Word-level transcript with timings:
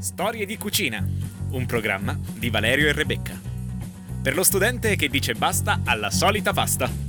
Storie 0.00 0.46
di 0.46 0.56
cucina, 0.56 1.06
un 1.50 1.66
programma 1.66 2.18
di 2.34 2.48
Valerio 2.48 2.88
e 2.88 2.92
Rebecca. 2.92 3.38
Per 4.22 4.34
lo 4.34 4.42
studente 4.42 4.96
che 4.96 5.08
dice 5.08 5.34
basta 5.34 5.80
alla 5.84 6.10
solita 6.10 6.52
pasta. 6.54 7.08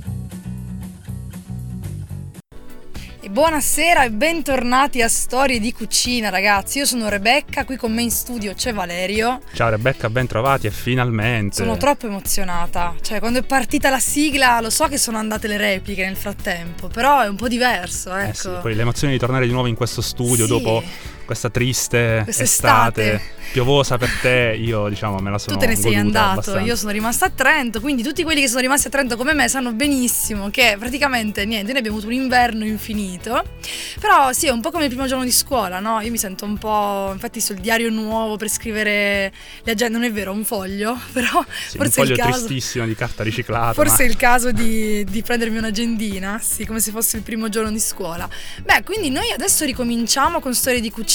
E 3.24 3.30
buonasera 3.30 4.02
e 4.04 4.10
bentornati 4.10 5.00
a 5.00 5.08
Storie 5.08 5.60
di 5.60 5.72
Cucina, 5.72 6.28
ragazzi. 6.28 6.78
Io 6.78 6.84
sono 6.84 7.08
Rebecca, 7.08 7.64
qui 7.64 7.76
con 7.76 7.94
me 7.94 8.02
in 8.02 8.10
studio 8.10 8.52
c'è 8.52 8.74
Valerio. 8.74 9.40
Ciao 9.54 9.70
Rebecca, 9.70 10.10
ben 10.10 10.26
trovati 10.26 10.66
e 10.66 10.72
finalmente. 10.72 11.54
Sono 11.54 11.76
troppo 11.76 12.06
emozionata. 12.08 12.96
Cioè, 13.00 13.20
quando 13.20 13.38
è 13.38 13.42
partita 13.44 13.90
la 13.90 14.00
sigla, 14.00 14.60
lo 14.60 14.70
so 14.70 14.88
che 14.88 14.98
sono 14.98 15.18
andate 15.18 15.46
le 15.46 15.56
repliche 15.56 16.04
nel 16.04 16.16
frattempo, 16.16 16.88
però 16.88 17.20
è 17.20 17.28
un 17.28 17.36
po' 17.36 17.46
diverso, 17.46 18.12
ecco. 18.16 18.30
Eh 18.30 18.34
sì, 18.34 18.48
poi 18.60 18.74
l'emozione 18.74 19.12
di 19.12 19.20
tornare 19.20 19.46
di 19.46 19.52
nuovo 19.52 19.68
in 19.68 19.76
questo 19.76 20.02
studio 20.02 20.44
Sì. 20.44 20.50
dopo 20.50 20.82
questa 21.24 21.50
triste 21.50 22.20
Quest'estate. 22.24 23.02
estate 23.14 23.40
piovosa 23.52 23.98
per 23.98 24.08
te, 24.22 24.56
io 24.58 24.88
diciamo 24.88 25.18
me 25.18 25.30
la 25.30 25.38
sono 25.38 25.56
Tu 25.56 25.62
te 25.62 25.68
ne 25.68 25.76
sei 25.76 25.94
andato, 25.96 26.30
abbastanza. 26.30 26.60
io 26.60 26.74
sono 26.76 26.90
rimasta 26.90 27.26
a 27.26 27.30
Trento, 27.30 27.80
quindi 27.80 28.02
tutti 28.02 28.22
quelli 28.22 28.40
che 28.40 28.48
sono 28.48 28.60
rimasti 28.60 28.86
a 28.86 28.90
Trento 28.90 29.16
come 29.16 29.34
me 29.34 29.46
sanno 29.48 29.72
benissimo 29.72 30.48
che 30.50 30.76
praticamente 30.78 31.44
niente, 31.44 31.68
noi 31.70 31.78
abbiamo 31.78 31.98
avuto 31.98 32.10
un 32.10 32.18
inverno 32.18 32.64
infinito, 32.64 33.42
però 34.00 34.32
sì, 34.32 34.46
è 34.46 34.50
un 34.50 34.60
po' 34.62 34.70
come 34.70 34.84
il 34.84 34.90
primo 34.90 35.06
giorno 35.06 35.24
di 35.24 35.32
scuola, 35.32 35.80
no? 35.80 36.00
Io 36.00 36.10
mi 36.10 36.16
sento 36.18 36.44
un 36.46 36.56
po', 36.56 37.10
infatti 37.12 37.40
sul 37.42 37.56
diario 37.56 37.90
nuovo 37.90 38.36
per 38.36 38.48
scrivere 38.48 39.32
le 39.62 39.72
agende, 39.72 39.98
non 39.98 40.06
è 40.06 40.12
vero, 40.12 40.32
un 40.32 40.44
foglio, 40.44 40.98
però 41.12 41.44
Sì, 41.68 41.76
un 41.76 41.84
forse 41.84 41.88
è 42.00 42.04
foglio 42.04 42.12
il 42.14 42.18
caso... 42.18 42.46
tristissimo 42.46 42.86
di 42.86 42.94
carta 42.94 43.22
riciclata. 43.22 43.74
Forse 43.74 44.04
è 44.04 44.06
ma- 44.06 44.10
il 44.12 44.16
caso 44.16 44.50
di, 44.50 45.04
di 45.04 45.22
prendermi 45.22 45.58
un'agendina, 45.58 46.40
sì, 46.42 46.64
come 46.64 46.80
se 46.80 46.90
fosse 46.90 47.18
il 47.18 47.22
primo 47.22 47.48
giorno 47.50 47.70
di 47.70 47.80
scuola. 47.80 48.26
Beh, 48.62 48.82
quindi 48.82 49.10
noi 49.10 49.30
adesso 49.30 49.64
ricominciamo 49.66 50.40
con 50.40 50.54
storie 50.54 50.80
di 50.80 50.90
cucina. 50.90 51.10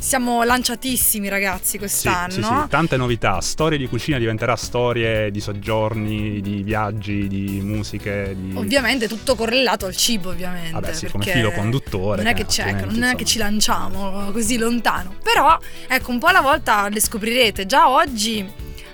Siamo 0.00 0.42
lanciatissimi, 0.42 1.28
ragazzi, 1.28 1.70
Sì, 1.72 1.78
quest'anno. 1.78 2.32
sì, 2.32 2.42
sì, 2.42 2.52
tante 2.68 2.96
novità. 2.96 3.40
Storie 3.40 3.78
di 3.78 3.86
cucina 3.86 4.18
diventerà 4.18 4.56
storie 4.56 5.30
di 5.30 5.38
soggiorni, 5.40 6.40
di 6.40 6.64
viaggi, 6.64 7.28
di 7.28 7.60
musiche, 7.62 8.34
di... 8.36 8.56
Ovviamente 8.56 9.06
tutto 9.06 9.36
correlato 9.36 9.86
al 9.86 9.94
cibo, 9.94 10.30
ovviamente. 10.30 10.72
Vabbè, 10.72 10.92
sì, 10.94 11.06
come 11.06 11.24
filo 11.26 11.52
conduttore, 11.52 12.16
Non 12.24 12.26
è 12.32 12.34
che 12.34 12.44
c'è, 12.44 12.72
non 12.72 13.04
è 13.04 13.14
che 13.14 13.22
insomma. 13.22 13.24
ci 13.24 13.38
lanciamo 13.38 14.30
così 14.32 14.58
lontano. 14.58 15.14
Però, 15.22 15.56
ecco, 15.86 16.10
un 16.10 16.18
po' 16.18 16.26
alla 16.26 16.40
volta 16.40 16.88
le 16.88 17.00
scoprirete. 17.00 17.66
Già 17.66 17.88
oggi 17.88 18.44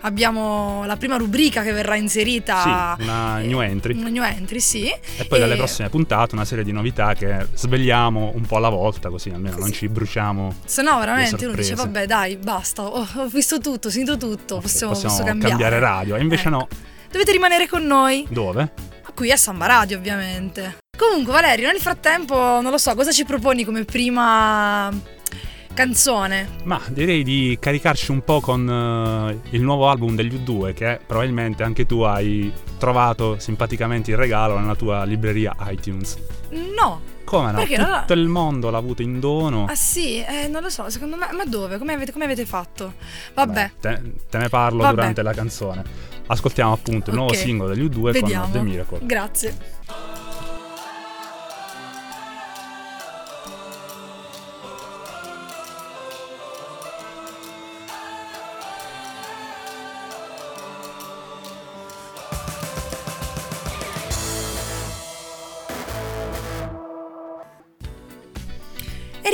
abbiamo 0.00 0.84
la 0.86 0.97
prima 0.97 1.16
rubrica 1.16 1.62
che 1.62 1.72
verrà 1.72 1.97
inserita. 1.97 2.97
Sì, 2.98 3.02
una 3.05 3.41
eh, 3.41 3.47
new 3.47 3.61
entry. 3.61 3.97
Una 3.98 4.08
new 4.08 4.22
entry, 4.22 4.61
sì. 4.61 4.86
E 4.89 5.25
poi 5.27 5.39
E- 5.39 5.41
dalle 5.41 5.56
prossime 5.56 5.89
puntate 5.89 6.34
una 6.34 6.44
serie 6.44 6.64
di 6.64 6.72
novità 6.72 7.14
che 7.14 7.47
svegliamo 7.55 8.33
un 8.34 8.42
po' 8.47 8.56
alla 8.56 8.69
volta, 8.69 9.08
così 9.08 9.30
almeno 9.30 9.56
Così. 9.56 9.69
non 9.69 9.72
ci 9.72 9.89
bruciamo. 9.89 10.55
Se 10.64 10.83
no, 10.83 10.98
veramente 10.98 11.44
uno 11.47 11.55
dice: 11.55 11.74
Vabbè, 11.74 12.06
dai, 12.06 12.36
basta, 12.36 12.83
ho, 12.83 13.06
ho 13.14 13.27
visto 13.27 13.58
tutto, 13.58 13.89
ho 13.89 13.91
sentito 13.91 14.17
tutto. 14.17 14.58
Possiamo, 14.61 14.92
Possiamo 14.92 15.14
posso 15.17 15.27
cambiare. 15.27 15.78
radio. 15.78 16.17
E 16.17 16.20
invece 16.20 16.48
Ecco. 16.48 16.56
no. 16.56 16.69
Dovete 17.11 17.33
rimanere 17.33 17.67
con 17.69 17.84
noi. 17.86 18.27
Dove? 18.28 18.72
Qui 19.14 19.30
a 19.33 19.36
Samba 19.36 19.67
Radio, 19.67 19.97
ovviamente. 19.97 20.77
Comunque, 20.97 21.33
Valerio, 21.33 21.70
nel 21.70 21.80
frattempo, 21.80 22.34
non 22.61 22.70
lo 22.70 22.78
so, 22.78 22.94
cosa 22.94 23.12
ci 23.12 23.24
proponi 23.24 23.64
come 23.64 23.84
prima 23.84 24.91
canzone? 25.77 26.48
Ma 26.64 26.80
direi 26.88 27.22
di 27.22 27.56
caricarci 27.60 28.10
un 28.10 28.22
po' 28.22 28.41
con 28.41 28.69
eh, 28.69 29.55
il 29.55 29.62
nuovo 29.62 29.88
album 29.88 30.16
degli 30.16 30.34
U2 30.34 30.72
che 30.72 30.98
probabilmente 31.06 31.62
anche 31.62 31.84
tu 31.86 32.00
hai 32.00 32.50
trovato 32.78 33.38
simpaticamente 33.38 34.10
in 34.10 34.16
regalo 34.16 34.58
nella 34.58 34.74
tua 34.74 35.05
libreria 35.05 35.55
iTunes. 35.68 36.16
No. 36.74 37.14
Come 37.24 37.50
no? 37.50 37.58
Perché? 37.58 37.77
Tutto 37.77 38.12
il 38.14 38.28
mondo 38.28 38.70
l'ha 38.70 38.78
avuto 38.78 39.02
in 39.02 39.20
dono. 39.20 39.66
Ah 39.68 39.74
sì, 39.74 40.22
eh, 40.22 40.48
non 40.48 40.62
lo 40.62 40.70
so, 40.70 40.88
secondo 40.88 41.16
me. 41.16 41.28
Ma 41.33 41.44
dove? 41.44 41.77
Come 41.77 41.92
avete, 41.92 42.12
come 42.12 42.24
avete 42.24 42.46
fatto? 42.46 42.94
Vabbè. 43.34 43.72
Te, 43.80 44.00
te 44.30 44.38
ne 44.38 44.48
parlo 44.48 44.83
Vabbè. 44.83 44.94
durante 44.94 45.22
la 45.22 45.33
canzone. 45.34 45.83
Ascoltiamo 46.28 46.72
appunto 46.72 47.11
il 47.11 47.16
nuovo 47.16 47.34
singolo 47.34 47.74
degli 47.74 47.84
U2 47.84 48.12
Vediamo. 48.12 48.44
con 48.44 48.52
The 48.52 48.61
Miracle. 48.62 48.98
Grazie. 49.02 49.56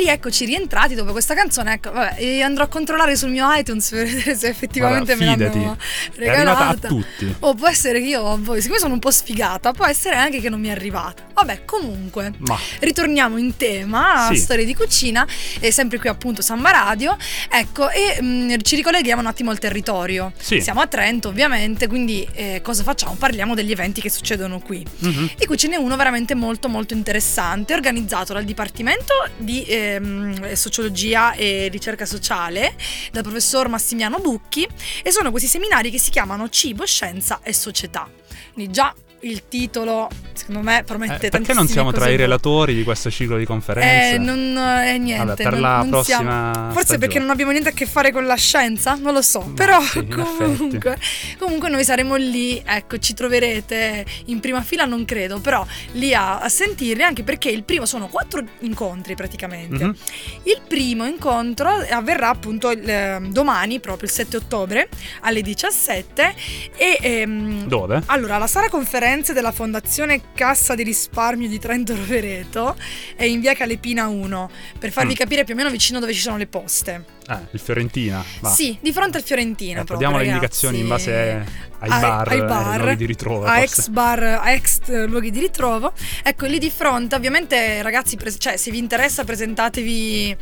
E 0.02 0.04
rieccoci 0.04 0.44
rientrati 0.44 0.94
dopo 0.96 1.12
questa 1.12 1.32
canzone. 1.34 1.74
Ecco, 1.74 1.92
vabbè, 1.92 2.40
andrò 2.40 2.64
a 2.64 2.66
controllare 2.66 3.14
sul 3.16 3.30
mio 3.30 3.46
iTunes 3.54 3.88
per 3.90 4.06
vedere 4.06 4.34
se 4.34 4.48
effettivamente 4.48 5.14
Guarda, 5.14 5.24
me 5.46 5.46
l'hanno 5.46 5.76
È 6.16 6.28
arrivata 6.28 6.58
a 6.66 6.70
regalata. 6.72 6.88
tutti. 6.88 7.34
O 7.40 7.54
può 7.54 7.68
essere 7.68 8.00
che 8.00 8.06
io, 8.06 8.36
poi, 8.38 8.60
siccome 8.60 8.80
sono 8.80 8.94
un 8.94 8.98
po' 8.98 9.12
sfigata, 9.12 9.72
può 9.72 9.86
essere 9.86 10.16
anche 10.16 10.40
che 10.40 10.48
non 10.48 10.60
mi 10.60 10.68
è 10.68 10.72
arrivata. 10.72 11.22
Vabbè, 11.44 11.64
comunque, 11.64 12.32
Ma 12.38 12.56
ritorniamo 12.80 13.36
in 13.36 13.56
tema, 13.56 14.28
Sì. 14.30 14.36
storie 14.36 14.64
di 14.64 14.74
cucina, 14.76 15.26
e 15.58 15.72
sempre 15.72 15.98
qui 15.98 16.08
appunto 16.08 16.40
Samba 16.40 16.70
Radio. 16.70 17.16
Ecco, 17.50 17.90
e 17.90 18.18
mm, 18.22 18.54
ci 18.62 18.76
ricolleghiamo 18.76 19.20
un 19.20 19.26
attimo 19.26 19.50
al 19.50 19.58
territorio. 19.58 20.32
Sì. 20.38 20.60
Siamo 20.60 20.80
a 20.80 20.86
Trento, 20.86 21.28
ovviamente, 21.28 21.88
quindi 21.88 22.26
eh, 22.32 22.60
cosa 22.62 22.82
facciamo? 22.84 23.14
Parliamo 23.14 23.54
degli 23.54 23.72
eventi 23.72 24.00
che 24.00 24.08
succedono 24.08 24.60
qui. 24.60 24.84
mhm. 24.98 25.30
Di 25.36 25.46
cui 25.46 25.56
ce 25.56 25.66
n'è 25.68 25.76
uno 25.76 25.96
veramente 25.96 26.34
molto 26.34 26.68
molto 26.68 26.94
interessante, 26.94 27.74
organizzato 27.74 28.32
dal 28.32 28.44
Dipartimento 28.44 29.12
di 29.36 29.64
ehm, 29.66 30.52
Sociologia 30.54 31.32
e 31.32 31.68
Ricerca 31.72 32.06
Sociale, 32.06 32.74
dal 33.10 33.22
professor 33.22 33.68
Massimiano 33.68 34.18
Bucchi, 34.18 34.66
e 35.02 35.10
sono 35.10 35.30
questi 35.30 35.48
seminari 35.48 35.90
che 35.90 35.98
si 35.98 36.10
chiamano 36.10 36.48
Cibo, 36.48 36.86
Scienza 36.86 37.40
e 37.42 37.52
Società. 37.52 38.08
Quindi 38.52 38.72
già 38.72 38.94
il 39.24 39.46
titolo, 39.48 40.08
secondo 40.32 40.62
me, 40.62 40.82
promette 40.84 41.26
Eh, 41.26 41.30
perché 41.30 41.52
non 41.52 41.68
siamo 41.68 41.90
tra 41.90 42.00
cose 42.00 42.12
i 42.12 42.16
buone. 42.16 42.30
relatori 42.30 42.74
di 42.74 42.82
questo 42.82 43.08
ciclo 43.10 43.36
di 43.36 43.44
conferenze? 43.44 44.14
Eh, 44.14 44.18
non 44.18 44.56
è 44.56 44.98
niente. 44.98 45.24
Vabbè, 45.24 45.42
per 45.42 45.52
non- 45.52 45.60
la 45.60 45.76
non 45.78 45.88
prossima 45.90 46.16
siamo- 46.18 46.52
Forse 46.52 46.70
stagione. 46.72 46.98
perché 46.98 47.18
non 47.20 47.30
abbiamo 47.30 47.50
niente 47.52 47.68
a 47.68 47.72
che 47.72 47.86
fare 47.86 48.10
con 48.10 48.26
la 48.26 48.34
scienza, 48.34 48.94
non 49.00 49.12
lo 49.14 49.22
so. 49.22 49.40
Ma 49.42 49.52
Però 49.54 49.80
sì, 49.82 50.06
comunque, 50.08 50.98
comunque 51.38 51.68
noi 51.68 51.84
saremo 51.84 52.16
lì, 52.16 52.60
ecco, 52.64 52.98
ci 52.98 53.14
troverete 53.14 54.04
in 54.26 54.40
prima 54.40 54.60
fila, 54.62 54.84
non 54.86 55.04
credo, 55.04 55.38
però 55.38 55.64
lì 55.92 56.12
a, 56.14 56.40
a 56.40 56.48
sentirli, 56.48 57.02
anche 57.04 57.22
perché 57.22 57.48
il 57.48 57.62
primo 57.62 57.86
sono 57.86 58.08
quattro 58.08 58.42
incontri 58.60 59.14
praticamente. 59.14 59.84
Mhm. 59.84 59.96
Il 60.44 60.60
primo 60.66 61.06
incontro 61.06 61.68
avverrà 61.90 62.28
appunto 62.30 62.70
eh, 62.70 63.18
domani, 63.28 63.78
proprio 63.78 64.08
il 64.08 64.14
7 64.14 64.36
ottobre, 64.36 64.88
alle 65.20 65.42
17 65.42 66.34
e... 66.76 66.98
ehm, 67.00 67.66
Dove? 67.66 68.02
allora, 68.06 68.38
la 68.38 68.46
sala 68.48 68.68
conferenze 69.12 69.34
della 69.34 69.52
Fondazione 69.52 70.22
Cassa 70.32 70.74
di 70.74 70.82
Risparmio 70.82 71.46
di 71.46 71.58
Trento 71.58 71.94
Rovereto 71.94 72.74
è 73.14 73.24
in 73.24 73.40
via 73.40 73.52
Calepina 73.52 74.08
1, 74.08 74.50
per 74.78 74.90
farvi 74.90 75.12
Mm. 75.12 75.16
capire 75.16 75.44
più 75.44 75.52
o 75.52 75.56
meno 75.58 75.68
vicino 75.68 76.00
dove 76.00 76.14
ci 76.14 76.20
sono 76.22 76.38
le 76.38 76.46
poste. 76.46 77.04
Eh, 77.28 77.38
il 77.52 77.60
Fiorentina. 77.60 78.24
Va. 78.40 78.50
Sì, 78.50 78.76
di 78.80 78.92
fronte 78.92 79.16
al 79.18 79.22
Fiorentina. 79.22 79.78
Ecco, 79.78 79.96
proprio, 79.96 80.08
diamo 80.08 80.22
le 80.22 80.28
indicazioni 80.28 80.80
in 80.80 80.88
base 80.88 81.44
ai 81.78 81.90
Ai- 81.90 82.00
bar, 82.00 82.28
ai 82.28 82.40
ai 82.40 82.46
bar, 82.46 82.80
luoghi 82.80 82.96
di 82.96 83.06
ritrovo. 83.06 83.44
a 83.44 83.58
forse. 83.58 83.80
ex 83.80 83.88
bar, 83.88 84.22
a 84.22 84.50
ex 84.52 84.78
eh, 84.88 85.06
luoghi 85.06 85.30
di 85.30 85.38
ritrovo. 85.40 85.92
Ecco, 86.22 86.46
lì 86.46 86.58
di 86.58 86.70
fronte, 86.70 87.14
ovviamente, 87.14 87.80
ragazzi, 87.82 88.16
pres- 88.16 88.36
cioè, 88.38 88.56
se 88.56 88.70
vi 88.72 88.78
interessa, 88.78 89.22
presentatevi 89.24 90.36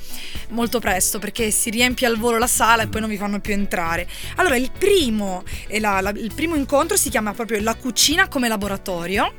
molto 0.50 0.80
presto 0.80 1.18
perché 1.18 1.50
si 1.50 1.68
riempie 1.70 2.06
al 2.06 2.18
volo 2.18 2.38
la 2.38 2.46
sala 2.46 2.82
e 2.82 2.88
poi 2.88 3.00
non 3.02 3.10
vi 3.10 3.16
fanno 3.18 3.40
più 3.40 3.52
entrare. 3.52 4.06
Allora, 4.36 4.56
il 4.56 4.70
primo, 4.76 5.44
la- 5.78 6.00
la- 6.00 6.10
il 6.14 6.32
primo 6.34 6.54
incontro 6.56 6.96
si 6.96 7.10
chiama 7.10 7.32
proprio 7.34 7.60
La 7.62 7.74
cucina 7.74 8.26
come 8.28 8.48
laboratorio. 8.48 9.32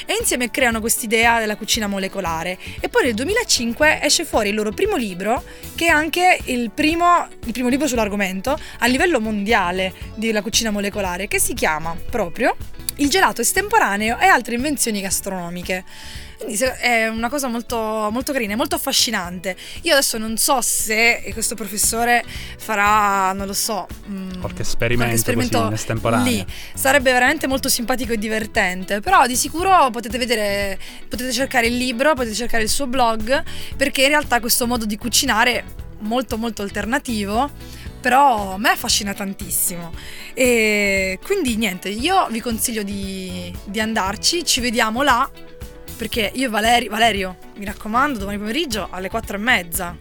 e 0.06 0.14
insieme 0.18 0.50
creano 0.50 0.80
quest'idea 0.80 1.38
della 1.38 1.56
cucina 1.56 1.86
molecolare. 1.86 2.58
E 2.80 2.88
poi 2.88 3.04
nel 3.04 3.14
2005 3.14 4.00
esce 4.02 4.24
fuori 4.24 4.50
il 4.50 4.54
loro 4.54 4.70
primo 4.70 4.96
libro, 4.96 5.42
che 5.74 5.86
è 5.86 5.90
anche 5.90 6.38
il 6.44 6.70
primo, 6.70 7.28
il 7.46 7.52
primo 7.52 7.68
libro 7.68 7.86
sull'argomento 7.86 8.58
a 8.78 8.86
livello 8.86 9.20
mondiale 9.20 9.92
della 10.14 10.42
cucina 10.42 10.70
molecolare, 10.70 11.28
che 11.28 11.38
si 11.38 11.54
chiama 11.54 11.96
proprio 12.10 12.56
Il 12.96 13.08
gelato 13.08 13.40
estemporaneo 13.40 14.18
e 14.20 14.26
altre 14.26 14.54
invenzioni 14.54 15.00
gastronomiche. 15.00 15.84
Quindi 16.44 16.62
è 16.62 17.08
una 17.08 17.28
cosa 17.28 17.48
molto, 17.48 18.08
molto 18.10 18.32
carina, 18.32 18.52
è 18.52 18.56
molto 18.56 18.74
affascinante. 18.74 19.56
Io 19.82 19.92
adesso 19.92 20.18
non 20.18 20.36
so 20.36 20.60
se 20.60 21.22
questo 21.32 21.54
professore 21.54 22.24
farà, 22.58 23.32
non 23.32 23.46
lo 23.46 23.52
so, 23.52 23.86
mm, 24.08 24.40
qualche 24.40 24.62
esperimento, 24.62 24.96
qualche 24.96 25.14
esperimento 25.14 25.56
così 25.56 25.68
in 25.68 25.74
estemporanea. 25.74 26.30
Lì. 26.30 26.46
Sarebbe 26.74 27.12
veramente 27.12 27.46
molto 27.46 27.68
simpatico 27.68 28.12
e 28.12 28.18
divertente. 28.18 29.00
Però 29.00 29.26
di 29.26 29.36
sicuro 29.36 29.90
potete 29.90 30.18
vedere, 30.18 30.78
potete 31.08 31.32
cercare 31.32 31.66
il 31.66 31.76
libro, 31.76 32.14
potete 32.14 32.34
cercare 32.34 32.62
il 32.62 32.68
suo 32.68 32.86
blog, 32.86 33.42
perché 33.76 34.02
in 34.02 34.08
realtà 34.08 34.40
questo 34.40 34.66
modo 34.66 34.84
di 34.84 34.96
cucinare 34.96 35.82
molto 36.00 36.36
molto 36.36 36.60
alternativo 36.62 37.50
però 38.04 38.52
a 38.52 38.58
me 38.58 38.68
affascina 38.68 39.14
tantissimo 39.14 39.90
e 40.34 41.18
quindi 41.24 41.56
niente 41.56 41.88
io 41.88 42.26
vi 42.30 42.40
consiglio 42.40 42.82
di, 42.82 43.50
di 43.64 43.80
andarci 43.80 44.44
ci 44.44 44.60
vediamo 44.60 45.02
là 45.02 45.26
perché 45.96 46.30
io 46.34 46.46
e 46.46 46.50
Valerio, 46.50 46.90
Valerio, 46.90 47.36
mi 47.56 47.64
raccomando, 47.64 48.18
domani 48.18 48.38
pomeriggio 48.38 48.88
alle 48.90 49.08
quattro 49.08 49.36
e 49.36 49.40
mezza 49.40 49.96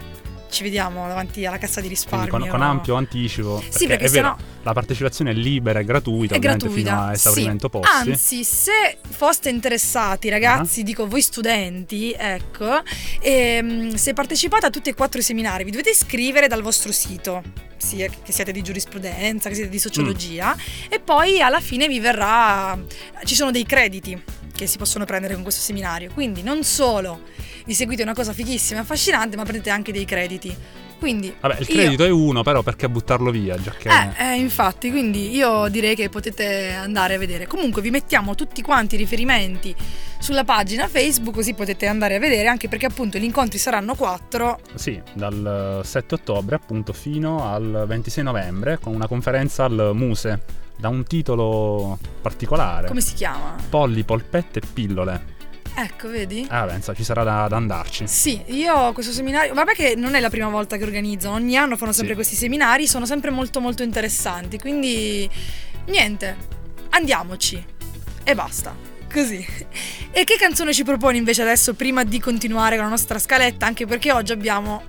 ci 0.54 0.62
vediamo 0.62 1.08
davanti 1.08 1.46
alla 1.46 1.58
cassa 1.58 1.82
di 1.82 1.88
risparmio. 1.88 2.30
Con, 2.30 2.48
con, 2.48 2.62
ampio 2.62 2.94
anticipo. 2.96 3.56
Perché 3.56 3.78
sì, 3.78 3.88
perché 3.88 4.06
è 4.06 4.10
vero, 4.10 4.28
no, 4.28 4.38
la 4.62 4.74
partecipazione 4.74 5.32
è 5.32 5.34
libera 5.34 5.80
e 5.80 5.84
gratuita, 5.84 6.36
è 6.36 6.40
gratuita, 6.40 6.76
fino 6.76 7.02
a 7.02 7.12
esaurimento 7.12 7.70
sì. 7.72 7.80
posti. 7.80 8.10
Anzi, 8.10 8.44
se 8.44 8.98
foste 9.02 9.50
interessati, 9.50 10.30
ragazzi, 10.30 10.80
uh-huh. 10.80 10.86
dico 10.86 11.08
voi 11.08 11.22
studenti, 11.24 12.16
ecco, 12.16 12.82
ehm, 13.20 13.96
se 13.96 14.14
partecipate 14.14 14.68
a 14.68 14.70
tutti 14.70 14.90
e 14.90 14.94
quattro 14.94 15.20
i 15.20 15.24
seminari, 15.24 15.64
vi 15.64 15.72
dovete 15.72 15.90
iscrivere 15.90 16.48
dal 16.48 16.62
vostro 16.62 16.92
sito 16.92 17.42
sia 17.78 18.08
che 18.08 18.32
siete 18.32 18.54
di 18.54 18.62
giurisprudenza, 18.62 19.50
che 19.50 19.56
siete 19.56 19.70
di 19.70 19.80
sociologia, 19.80 20.56
mm. 20.56 20.86
e 20.90 21.00
poi 21.00 21.42
alla 21.42 21.60
fine 21.60 21.88
vi 21.88 22.00
verrà. 22.00 22.80
ci 23.24 23.36
sono 23.36 23.50
dei 23.50 23.66
crediti 23.66 24.22
che 24.56 24.68
si 24.68 24.78
possono 24.78 25.06
prendere 25.06 25.34
con 25.34 25.44
questo 25.44 25.62
seminario. 25.62 26.12
Quindi 26.14 26.44
non 26.44 26.64
solo 26.64 27.22
vi 27.66 27.74
seguite 27.74 28.04
una 28.04 28.14
cosa 28.14 28.34
fighissima 28.34 28.80
e 28.80 28.84
affascinante, 28.84 29.36
ma 29.36 29.44
prendete 29.44 29.70
anche 29.70 29.92
dei 29.92 30.06
crediti. 30.06 30.56
Quindi 31.04 31.36
Vabbè, 31.38 31.58
il 31.60 31.68
credito 31.68 32.04
io... 32.04 32.10
è 32.10 32.12
uno, 32.12 32.44
però 32.44 32.62
perché 32.62 32.88
buttarlo 32.88 33.30
via? 33.30 33.58
Già 33.58 33.72
che... 33.72 33.90
eh, 33.90 34.32
eh, 34.32 34.36
infatti, 34.36 34.90
quindi 34.90 35.36
io 35.36 35.68
direi 35.68 35.96
che 35.96 36.08
potete 36.08 36.72
andare 36.72 37.16
a 37.16 37.18
vedere. 37.18 37.46
Comunque 37.46 37.82
vi 37.82 37.90
mettiamo 37.90 38.36
tutti 38.36 38.62
quanti 38.62 38.96
i 38.96 38.98
riferimenti 38.98 39.76
sulla 40.18 40.46
pagina 40.46 40.88
Facebook, 40.88 41.36
così 41.36 41.54
potete 41.56 41.88
andare 41.88 42.16
a 42.16 42.20
vedere, 42.20 42.48
anche 42.48 42.70
perché 42.70 42.86
appunto 42.86 43.18
gli 43.18 43.26
incontri 43.26 43.58
saranno 43.58 43.96
quattro. 43.96 44.62
Sì, 44.76 45.02
dal 45.12 45.82
7 45.84 46.16
ottobre 46.16 46.56
appunto 46.56 46.94
fino 46.94 47.52
al 47.52 47.84
26 47.86 48.24
novembre, 48.24 48.80
con 48.80 48.96
una 48.96 49.08
conferenza 49.08 49.66
al 49.66 49.92
Muse 49.94 50.62
da 50.78 50.90
un 50.90 51.04
titolo 51.04 51.98
particolare. 52.22 52.88
Come 52.88 53.02
si 53.02 53.14
chiama? 53.14 53.56
Polli, 53.70 54.04
polpette 54.04 54.60
e 54.60 54.62
pillole. 54.72 55.32
Ecco, 55.76 56.08
vedi? 56.08 56.46
Ah, 56.50 56.66
pensa, 56.66 56.94
ci 56.94 57.04
sarà 57.04 57.24
da, 57.24 57.48
da, 57.48 57.56
andarci. 57.56 58.08
Sì, 58.08 58.42
io 58.48 58.94
questo 58.94 59.12
seminario, 59.12 59.54
vabbè 59.54 59.74
che 59.74 59.96
non 59.96 60.14
è 60.14 60.20
la 60.20 60.30
prima 60.30 60.50
volta 60.50 60.78
che 60.78 60.84
organizzo, 60.84 61.32
ogni 61.32 61.58
anno 61.58 61.78
fanno 61.78 61.92
sempre 61.92 62.14
sì. 62.14 62.20
questi 62.20 62.36
seminari, 62.36 62.88
sono 62.88 63.06
sempre 63.06 63.32
molto 63.32 63.60
molto 63.60 63.82
interessanti, 63.82 64.60
quindi 64.60 65.28
niente, 65.88 66.36
andiamoci 66.90 67.64
e 68.24 68.36
basta. 68.36 68.76
Così. 69.12 69.46
E 70.12 70.24
che 70.24 70.38
canzone 70.38 70.74
ci 70.74 70.84
proponi 70.84 71.18
invece 71.18 71.44
adesso 71.44 71.76
prima 71.76 72.04
di 72.04 72.20
continuare 72.20 72.76
con 72.76 72.86
la 72.86 72.90
nostra 72.90 73.20
scaletta? 73.20 73.66
Anche 73.66 73.86
perché 73.86 74.12
oggi 74.12 74.32
abbiamo 74.32 74.84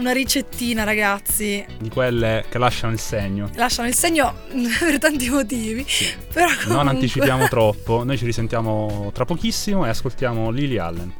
una 0.00 0.12
ricettina, 0.12 0.82
ragazzi. 0.82 1.64
Di 1.78 1.88
quelle 1.90 2.44
che 2.48 2.58
lasciano 2.58 2.92
il 2.92 2.98
segno. 2.98 3.50
Lasciano 3.54 3.86
il 3.86 3.94
segno 3.94 4.34
per 4.80 4.98
tanti 4.98 5.28
motivi. 5.28 5.84
Sì. 5.86 6.12
Però 6.32 6.46
comunque... 6.46 6.74
Non 6.74 6.88
anticipiamo 6.88 7.46
troppo. 7.48 8.02
Noi 8.02 8.16
ci 8.16 8.24
risentiamo 8.24 9.10
tra 9.12 9.24
pochissimo 9.24 9.84
e 9.86 9.90
ascoltiamo 9.90 10.50
Lily 10.50 10.78
Allen. 10.78 11.12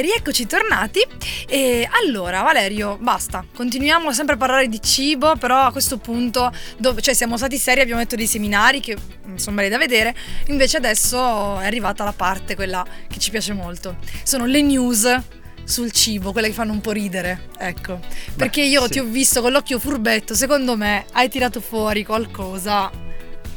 E 0.00 0.02
rieccoci 0.02 0.46
tornati. 0.46 1.06
E 1.46 1.86
allora, 2.02 2.40
Valerio, 2.40 2.96
basta. 2.98 3.44
Continuiamo 3.54 4.14
sempre 4.14 4.36
a 4.36 4.38
parlare 4.38 4.66
di 4.66 4.80
cibo, 4.80 5.36
però 5.36 5.66
a 5.66 5.72
questo 5.72 5.98
punto, 5.98 6.50
dove, 6.78 7.02
cioè 7.02 7.12
siamo 7.12 7.36
stati 7.36 7.58
seri, 7.58 7.82
abbiamo 7.82 8.00
detto 8.00 8.16
dei 8.16 8.26
seminari 8.26 8.80
che 8.80 8.96
mm, 8.96 9.36
sono 9.36 9.56
belli 9.56 9.68
da 9.68 9.76
vedere. 9.76 10.14
Invece 10.46 10.78
adesso 10.78 11.60
è 11.60 11.66
arrivata 11.66 12.02
la 12.02 12.14
parte, 12.14 12.54
quella 12.54 12.82
che 13.08 13.18
ci 13.18 13.28
piace 13.28 13.52
molto. 13.52 13.98
Sono 14.22 14.46
le 14.46 14.62
news 14.62 15.20
sul 15.64 15.92
cibo, 15.92 16.32
quelle 16.32 16.48
che 16.48 16.54
fanno 16.54 16.72
un 16.72 16.80
po' 16.80 16.92
ridere, 16.92 17.48
ecco. 17.58 18.00
Perché 18.34 18.62
io 18.62 18.84
sì. 18.84 18.92
ti 18.92 18.98
ho 19.00 19.04
visto 19.04 19.42
con 19.42 19.52
l'occhio 19.52 19.78
furbetto, 19.78 20.34
secondo 20.34 20.78
me 20.78 21.04
hai 21.12 21.28
tirato 21.28 21.60
fuori 21.60 22.06
qualcosa 22.06 22.90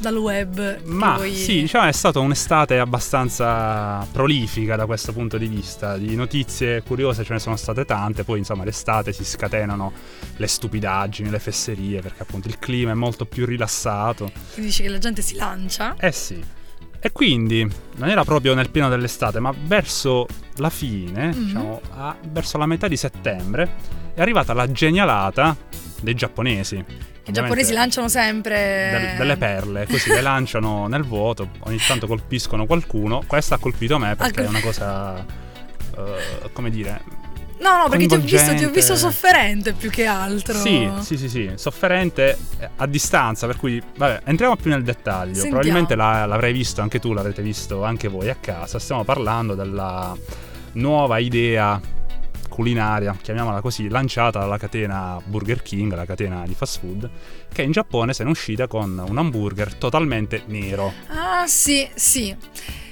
dal 0.04 0.18
web. 0.18 0.82
Ma 0.84 1.16
voi... 1.16 1.34
sì, 1.34 1.62
diciamo 1.62 1.88
è 1.88 1.92
stata 1.94 2.20
un'estate 2.20 2.78
abbastanza 2.78 4.06
prolifica 4.12 4.76
da 4.76 4.86
questo 4.86 5.14
punto 5.14 5.38
di 5.38 5.48
vista. 5.48 5.98
Di 5.98 6.14
notizie 6.16 6.84
curiose 6.84 7.24
ce 7.24 7.34
ne 7.34 7.40
sono 7.40 7.56
state 7.56 7.86
tante, 7.86 8.26
poi 8.26 8.40
insomma 8.40 8.66
l'estate 8.66 9.14
si 9.14 9.24
scatenano 9.24 9.92
le 10.36 10.48
stupidaggini, 10.48 11.30
le 11.30 11.40
fesserie, 11.40 12.02
perché 12.02 12.24
appunto 12.24 12.50
il 12.50 12.60
clima 12.60 12.92
è 12.92 12.96
molto 12.96 13.26
più 13.26 13.46
rilassato. 13.46 14.30
Quindi 14.52 14.70
dici 14.70 14.84
che 14.84 14.90
la 14.90 14.98
gente 14.98 15.22
si 15.22 15.36
lancia? 15.36 15.96
Eh 15.98 16.12
sì. 16.12 16.44
E 17.00 17.12
quindi 17.12 17.68
non 17.96 18.10
era 18.10 18.24
proprio 18.24 18.54
nel 18.54 18.70
pieno 18.70 18.90
dell'estate, 18.90 19.40
ma 19.40 19.54
verso 19.66 20.28
la 20.58 20.70
fine, 20.70 21.28
mm-hmm. 21.28 21.46
diciamo, 21.46 21.82
a, 21.96 22.16
verso 22.30 22.58
la 22.58 22.66
metà 22.66 22.88
di 22.88 22.98
settembre, 22.98 23.76
è 24.14 24.22
arrivata 24.22 24.54
la 24.54 24.70
genialata 24.70 25.56
dei 26.02 26.14
giapponesi 26.14 27.12
i 27.26 27.32
giapponesi 27.32 27.72
lanciano 27.72 28.10
sempre 28.10 28.90
delle, 28.92 29.16
delle 29.18 29.38
perle, 29.38 29.88
così 29.88 30.10
le 30.10 30.22
lanciano 30.22 30.88
nel 30.90 31.04
vuoto, 31.04 31.50
ogni 31.60 31.78
tanto 31.78 32.08
colpiscono 32.08 32.66
qualcuno. 32.66 33.24
Questa 33.26 33.56
ha 33.56 33.58
colpito 33.58 33.98
me 33.98 34.16
perché 34.16 34.42
Al... 34.42 34.46
è 34.48 34.50
una 34.50 34.62
cosa, 34.62 35.26
uh, 35.96 36.52
come 36.52 36.70
dire, 36.70 37.02
No, 37.64 37.78
no, 37.78 37.88
perché 37.88 38.08
ti 38.08 38.16
ho, 38.16 38.20
visto, 38.20 38.54
ti 38.56 38.66
ho, 38.66 38.70
visto, 38.70 38.96
sofferente 38.98 39.72
più 39.72 39.90
che 39.90 40.06
altro. 40.06 40.54
Sì, 40.56 40.90
sì, 41.00 41.18
sì, 41.18 41.30
sì, 41.30 41.52
sofferente 41.56 42.38
eh, 42.60 42.70
a 42.76 42.86
distanza, 42.86 43.48
per 43.48 43.56
cui, 43.56 43.82
vabbè, 43.96 44.24
entriamo 44.26 44.58
più 44.58 44.70
nel 44.70 44.84
dettaglio. 44.84 45.36
Sentiamo. 45.36 45.60
Probabilmente 45.60 45.96
la, 45.96 46.26
l'avrai 46.26 46.52
visto 46.52 46.82
anche 46.82 47.00
tu, 47.00 47.14
l'avrete 47.14 47.42
visto 47.42 47.86
anche 47.86 48.10
voi 48.10 48.30
a 48.30 48.36
casa. 48.36 48.80
Stiamo 48.80 49.06
parlando 49.06 49.56
della 49.56 50.14
nuova 50.74 51.20
idea 51.20 51.80
culinaria, 52.54 53.18
chiamiamola 53.20 53.62
così, 53.62 53.90
lanciata 53.90 54.38
dalla 54.38 54.60
catena 54.60 55.20
Burger 55.26 55.64
King, 55.64 55.92
la 55.96 56.06
catena 56.06 56.44
di 56.46 56.54
fast 56.54 56.80
food, 56.80 57.10
che 57.52 57.64
in 57.64 57.72
Giappone 57.72 58.14
se 58.14 58.22
ne 58.22 58.30
è 58.30 58.32
uscita 58.32 58.68
con 58.68 59.04
un 59.08 59.18
hamburger 59.18 59.74
totalmente 59.74 60.44
nero. 60.46 60.94
Ah 61.08 61.48
sì, 61.48 61.90
sì. 61.96 62.36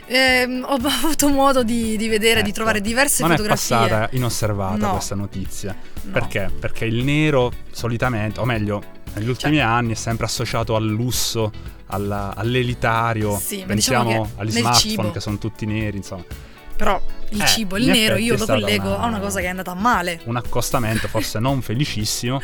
Eh, 0.07 0.61
ho 0.63 0.77
avuto 0.81 1.29
modo 1.29 1.61
di, 1.61 1.95
di 1.95 2.07
vedere, 2.07 2.39
ecco, 2.39 2.47
di 2.47 2.53
trovare 2.53 2.81
diverse 2.81 3.21
non 3.21 3.31
fotografie. 3.31 3.75
Non 3.75 3.85
è 3.85 3.89
passata 3.89 4.15
inosservata 4.15 4.85
no. 4.87 4.91
questa 4.93 5.13
notizia. 5.13 5.75
No. 6.01 6.11
Perché? 6.11 6.51
Perché 6.59 6.85
il 6.85 7.03
nero 7.03 7.51
solitamente, 7.69 8.39
o 8.39 8.45
meglio, 8.45 8.81
negli 9.13 9.29
ultimi 9.29 9.57
cioè, 9.57 9.65
anni 9.65 9.91
è 9.91 9.95
sempre 9.95 10.25
associato 10.25 10.75
al 10.75 10.87
lusso, 10.87 11.51
alla, 11.85 12.33
all'elitario. 12.35 13.37
Sì, 13.37 13.63
Pensiamo 13.63 14.05
diciamo 14.05 14.29
agli 14.37 14.51
smartphone 14.51 14.79
cibo. 14.79 15.11
che 15.11 15.19
sono 15.19 15.37
tutti 15.37 15.67
neri, 15.67 15.97
insomma. 15.97 16.49
Però 16.81 16.99
il 17.29 17.41
eh, 17.43 17.45
cibo, 17.45 17.77
il 17.77 17.85
nero, 17.85 18.15
io 18.15 18.35
lo 18.35 18.45
collego 18.47 18.87
una, 18.87 18.97
a 18.97 19.05
una 19.05 19.19
cosa 19.19 19.39
che 19.39 19.45
è 19.45 19.49
andata 19.49 19.75
male. 19.75 20.19
Un 20.23 20.35
accostamento 20.35 21.07
forse 21.07 21.37
non 21.37 21.61
felicissimo. 21.61 22.41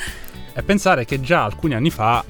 E 0.53 0.61
pensare 0.61 1.05
che 1.05 1.19
già 1.19 1.43
alcuni 1.43 1.73
anni 1.73 1.89
fa 1.89 2.23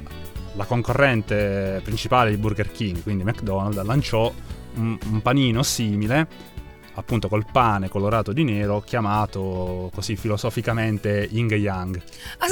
la 0.54 0.64
concorrente 0.64 1.82
principale 1.84 2.30
di 2.30 2.38
Burger 2.38 2.72
King, 2.72 3.04
quindi 3.04 3.26
McDonald's, 3.26 3.84
lanciò 3.84 4.34
un, 4.76 4.98
un 5.06 5.22
panino 5.22 5.64
simile 5.64 6.56
appunto 6.98 7.28
col 7.28 7.46
pane 7.52 7.90
colorato 7.90 8.34
di 8.34 8.44
nero 8.44 8.82
chiamato 8.82 9.90
così 9.94 10.16
filosoficamente 10.16 11.28
Ying 11.32 11.54
Yang. 11.54 12.02
Ah, 12.40 12.48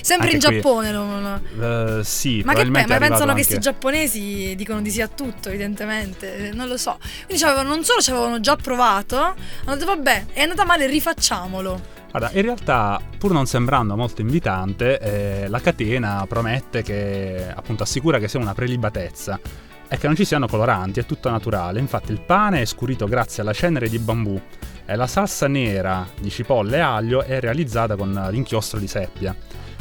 sempre 0.00 0.30
anche 0.32 0.46
in 0.46 0.54
Giappone 0.54 0.92
lo, 0.92 1.20
lo... 1.20 1.98
Uh, 1.98 2.02
sì, 2.02 2.42
ma 2.44 2.54
che 2.54 2.64
ma 2.64 2.84
pensano 2.84 3.08
anche... 3.08 3.26
che 3.26 3.32
questi 3.32 3.58
giapponesi 3.58 4.54
dicono 4.56 4.80
di 4.80 4.90
sì 4.90 5.00
a 5.02 5.08
tutto, 5.08 5.48
evidentemente, 5.48 6.50
non 6.54 6.68
lo 6.68 6.76
so. 6.76 6.98
Quindi 7.26 7.42
non 7.44 7.84
solo 7.84 8.00
ci 8.00 8.10
avevano 8.10 8.40
già 8.40 8.56
provato, 8.56 9.16
hanno 9.18 9.74
detto 9.74 9.86
vabbè, 9.86 10.26
è 10.32 10.42
andata 10.42 10.64
male, 10.64 10.86
rifacciamolo. 10.86 11.94
Guarda, 12.10 12.30
in 12.32 12.42
realtà, 12.42 12.98
pur 13.18 13.32
non 13.32 13.46
sembrando 13.46 13.94
molto 13.94 14.22
invitante, 14.22 14.98
eh, 14.98 15.48
la 15.48 15.60
catena 15.60 16.24
promette 16.26 16.82
che 16.82 17.52
appunto 17.54 17.82
assicura 17.82 18.18
che 18.18 18.26
sia 18.26 18.40
una 18.40 18.54
prelibatezza 18.54 19.38
e 19.88 19.98
che 19.98 20.06
non 20.06 20.16
ci 20.16 20.24
siano 20.24 20.46
coloranti, 20.46 21.00
è 21.00 21.06
tutto 21.06 21.30
naturale. 21.30 21.80
Infatti 21.80 22.12
il 22.12 22.20
pane 22.20 22.60
è 22.60 22.64
scurito 22.64 23.06
grazie 23.06 23.42
alla 23.42 23.52
cenere 23.52 23.88
di 23.88 23.98
bambù 23.98 24.40
e 24.84 24.96
la 24.96 25.06
salsa 25.06 25.48
nera 25.48 26.06
di 26.20 26.30
cipolle 26.30 26.76
e 26.76 26.80
aglio 26.80 27.22
è 27.22 27.40
realizzata 27.40 27.96
con 27.96 28.12
l'inchiostro 28.30 28.78
di 28.78 28.86
seppia. 28.88 29.34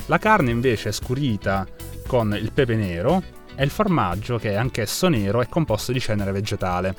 La 0.08 0.18
carne 0.18 0.52
invece 0.52 0.90
è 0.90 0.92
scurita 0.92 1.66
con 2.08 2.36
il 2.40 2.52
pepe 2.52 2.76
nero 2.76 3.22
e 3.56 3.64
il 3.64 3.70
formaggio, 3.70 4.38
che 4.38 4.52
è 4.52 4.56
anch'esso 4.56 5.08
nero, 5.08 5.42
è 5.42 5.48
composto 5.48 5.92
di 5.92 6.00
cenere 6.00 6.32
vegetale. 6.32 6.96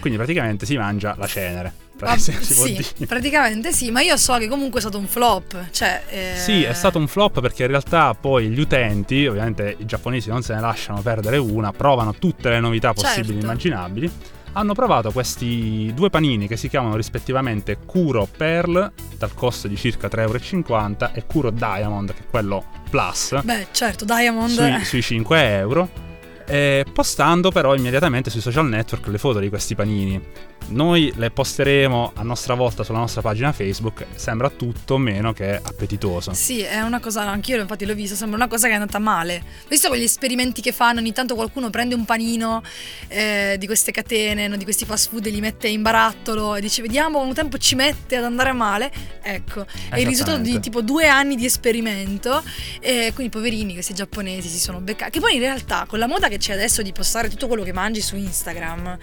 Quindi 0.00 0.18
praticamente 0.18 0.66
si 0.66 0.76
mangia 0.76 1.14
la 1.16 1.26
cenere. 1.26 1.81
Ah, 2.00 2.16
sì, 2.18 3.06
praticamente 3.06 3.72
sì, 3.72 3.90
ma 3.90 4.00
io 4.00 4.16
so 4.16 4.36
che 4.38 4.48
comunque 4.48 4.78
è 4.78 4.82
stato 4.82 4.98
un 4.98 5.06
flop. 5.06 5.70
Cioè, 5.70 6.02
eh... 6.08 6.32
Sì, 6.36 6.64
è 6.64 6.72
stato 6.72 6.98
un 6.98 7.06
flop 7.06 7.40
perché 7.40 7.62
in 7.62 7.68
realtà 7.68 8.14
poi 8.14 8.48
gli 8.48 8.58
utenti, 8.58 9.26
ovviamente 9.26 9.76
i 9.78 9.86
giapponesi 9.86 10.28
non 10.28 10.42
se 10.42 10.54
ne 10.54 10.60
lasciano 10.60 11.00
perdere 11.00 11.36
una, 11.36 11.72
provano 11.72 12.14
tutte 12.14 12.48
le 12.48 12.60
novità 12.60 12.92
possibili 12.92 13.20
e 13.20 13.32
certo. 13.32 13.44
immaginabili 13.44 14.12
hanno 14.54 14.74
provato 14.74 15.10
questi 15.12 15.92
due 15.94 16.10
panini 16.10 16.46
che 16.46 16.56
si 16.56 16.68
chiamano 16.68 16.96
rispettivamente 16.96 17.78
Kuro 17.86 18.28
Pearl 18.36 18.92
dal 19.16 19.34
costo 19.34 19.68
di 19.68 19.76
circa 19.76 20.08
3,50 20.08 20.18
euro 20.20 21.10
e 21.14 21.24
Kuro 21.26 21.50
Diamond 21.50 22.12
che 22.12 22.20
è 22.20 22.26
quello 22.28 22.64
plus. 22.90 23.40
Beh 23.42 23.68
certo, 23.70 24.04
Diamond. 24.04 24.50
Sui, 24.50 24.84
sui 24.84 25.02
5 25.02 25.56
euro. 25.56 26.10
Eh, 26.44 26.84
postando 26.92 27.50
però 27.50 27.74
immediatamente 27.74 28.28
sui 28.28 28.40
social 28.40 28.68
network 28.68 29.06
le 29.06 29.18
foto 29.18 29.38
di 29.38 29.48
questi 29.48 29.74
panini 29.74 30.20
noi 30.68 31.12
le 31.16 31.30
posteremo 31.30 32.12
a 32.14 32.22
nostra 32.22 32.54
volta 32.54 32.82
sulla 32.84 32.98
nostra 32.98 33.20
pagina 33.20 33.52
Facebook. 33.52 34.06
Sembra 34.14 34.50
tutto 34.50 34.98
meno 34.98 35.32
che 35.32 35.54
appetitoso. 35.54 36.32
Sì, 36.32 36.60
è 36.60 36.80
una 36.80 37.00
cosa, 37.00 37.22
anch'io 37.22 37.60
infatti 37.60 37.84
l'ho 37.84 37.94
visto, 37.94 38.14
sembra 38.16 38.36
una 38.36 38.48
cosa 38.48 38.66
che 38.66 38.72
è 38.72 38.76
andata 38.76 38.98
male. 38.98 39.42
Visto 39.68 39.88
quegli 39.88 40.02
esperimenti 40.02 40.62
che 40.62 40.72
fanno, 40.72 41.00
ogni 41.00 41.12
tanto 41.12 41.34
qualcuno 41.34 41.70
prende 41.70 41.94
un 41.94 42.04
panino 42.04 42.62
eh, 43.08 43.56
di 43.58 43.66
queste 43.66 43.92
catene, 43.92 44.48
no, 44.48 44.56
di 44.56 44.64
questi 44.64 44.84
fast 44.84 45.10
food 45.10 45.26
e 45.26 45.30
li 45.30 45.40
mette 45.40 45.68
in 45.68 45.82
barattolo 45.82 46.54
e 46.54 46.60
dice 46.60 46.82
vediamo 46.82 47.18
quanto 47.18 47.34
tempo 47.34 47.58
ci 47.58 47.74
mette 47.74 48.16
ad 48.16 48.24
andare 48.24 48.52
male. 48.52 48.90
Ecco, 49.22 49.66
è 49.90 49.98
il 49.98 50.06
risultato 50.06 50.38
di 50.38 50.60
tipo 50.60 50.82
due 50.82 51.06
anni 51.06 51.36
di 51.36 51.44
esperimento. 51.44 52.42
E 52.80 53.12
quindi 53.14 53.32
poverini, 53.32 53.74
questi 53.74 53.94
giapponesi 53.94 54.48
si 54.48 54.58
sono 54.58 54.80
beccati. 54.80 55.10
Che 55.12 55.20
poi 55.20 55.34
in 55.34 55.40
realtà 55.40 55.84
con 55.86 55.98
la 55.98 56.06
moda 56.06 56.28
che 56.28 56.38
c'è 56.38 56.52
adesso 56.52 56.82
di 56.82 56.92
postare 56.92 57.28
tutto 57.28 57.46
quello 57.46 57.62
che 57.62 57.72
mangi 57.72 58.00
su 58.00 58.16
Instagram, 58.16 58.98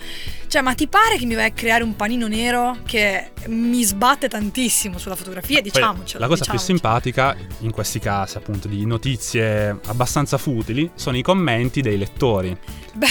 cioè 0.47 0.61
ma 0.61 0.73
ti 0.73 0.87
pare 0.87 1.17
che 1.17 1.25
mi 1.25 1.35
vai 1.35 1.48
creare 1.53 1.83
un 1.83 1.95
panino 1.95 2.27
nero 2.27 2.77
che 2.85 3.31
mi 3.47 3.83
sbatte 3.83 4.27
tantissimo 4.27 4.97
sulla 4.97 5.15
fotografia, 5.15 5.61
diciamocelo. 5.61 6.19
La 6.19 6.27
cosa 6.27 6.41
diciamocelo. 6.41 6.57
più 6.57 6.59
simpatica 6.59 7.35
in 7.59 7.71
questi 7.71 7.99
casi, 7.99 8.37
appunto, 8.37 8.67
di 8.67 8.85
notizie 8.85 9.77
abbastanza 9.85 10.37
futili, 10.37 10.89
sono 10.95 11.17
i 11.17 11.21
commenti 11.21 11.81
dei 11.81 11.97
lettori. 11.97 12.55
Beh. 12.93 13.07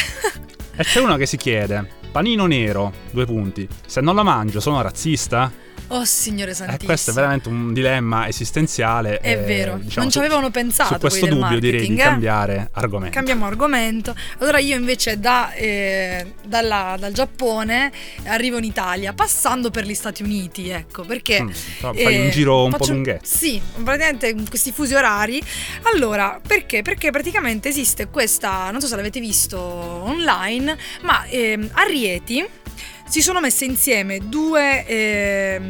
E 0.77 0.85
c'è 0.85 1.01
uno 1.01 1.17
che 1.17 1.27
si 1.27 1.37
chiede: 1.37 1.89
panino 2.13 2.47
nero, 2.47 2.93
due 3.11 3.25
punti. 3.25 3.69
Se 3.87 4.01
non 4.01 4.15
lo 4.15 4.23
mangio, 4.23 4.61
sono 4.61 4.81
razzista? 4.81 5.51
Oh 5.89 6.05
Signore 6.05 6.53
Santissimo. 6.53 6.83
Eh, 6.83 6.87
questo 6.87 7.11
è 7.11 7.15
veramente 7.15 7.49
un 7.49 7.73
dilemma 7.73 8.29
esistenziale. 8.29 9.19
È 9.21 9.33
e, 9.33 9.37
vero, 9.37 9.79
diciamo, 9.79 10.03
non 10.03 10.11
ci 10.11 10.19
avevano 10.19 10.51
pensato. 10.51 10.95
Su 10.95 11.01
questo 11.01 11.27
dubbio 11.27 11.59
direi 11.59 11.87
di 11.87 11.95
eh? 11.95 11.97
cambiare 11.97 12.69
argomento. 12.73 13.15
Cambiamo 13.15 13.47
argomento. 13.47 14.15
Allora 14.39 14.59
io 14.59 14.77
invece 14.77 15.19
da, 15.19 15.53
eh, 15.55 16.35
dalla, 16.45 16.97
dal 16.99 17.13
Giappone 17.13 17.91
arrivo 18.25 18.59
in 18.59 18.65
Italia, 18.65 19.15
passando 19.15 19.71
per 19.71 19.87
gli 19.87 19.95
Stati 19.95 20.23
Uniti, 20.23 20.69
ecco, 20.69 21.05
perché... 21.05 21.43
Mm, 21.43 21.51
fai 21.51 22.21
un 22.21 22.31
giro 22.31 22.65
un 22.65 22.73
po' 22.73 22.87
lunghetto. 22.87 23.25
Sì, 23.25 23.61
praticamente 23.83 24.35
questi 24.49 24.73
fusi 24.73 24.95
orari. 24.95 25.43
Allora, 25.95 26.39
perché? 26.47 26.83
Perché 26.83 27.11
praticamente 27.11 27.69
esiste 27.69 28.09
questa, 28.09 28.71
non 28.71 28.81
so 28.83 28.87
se 28.87 28.97
l'avete 28.97 29.21
visto 29.21 29.59
online, 29.59 30.77
ma 31.03 31.25
eh, 31.25 31.59
a 31.73 31.83
Rieti 31.85 32.47
si 33.09 33.23
sono 33.23 33.41
messe 33.41 33.65
insieme 33.65 34.19
due, 34.29 34.87
eh, 34.87 35.61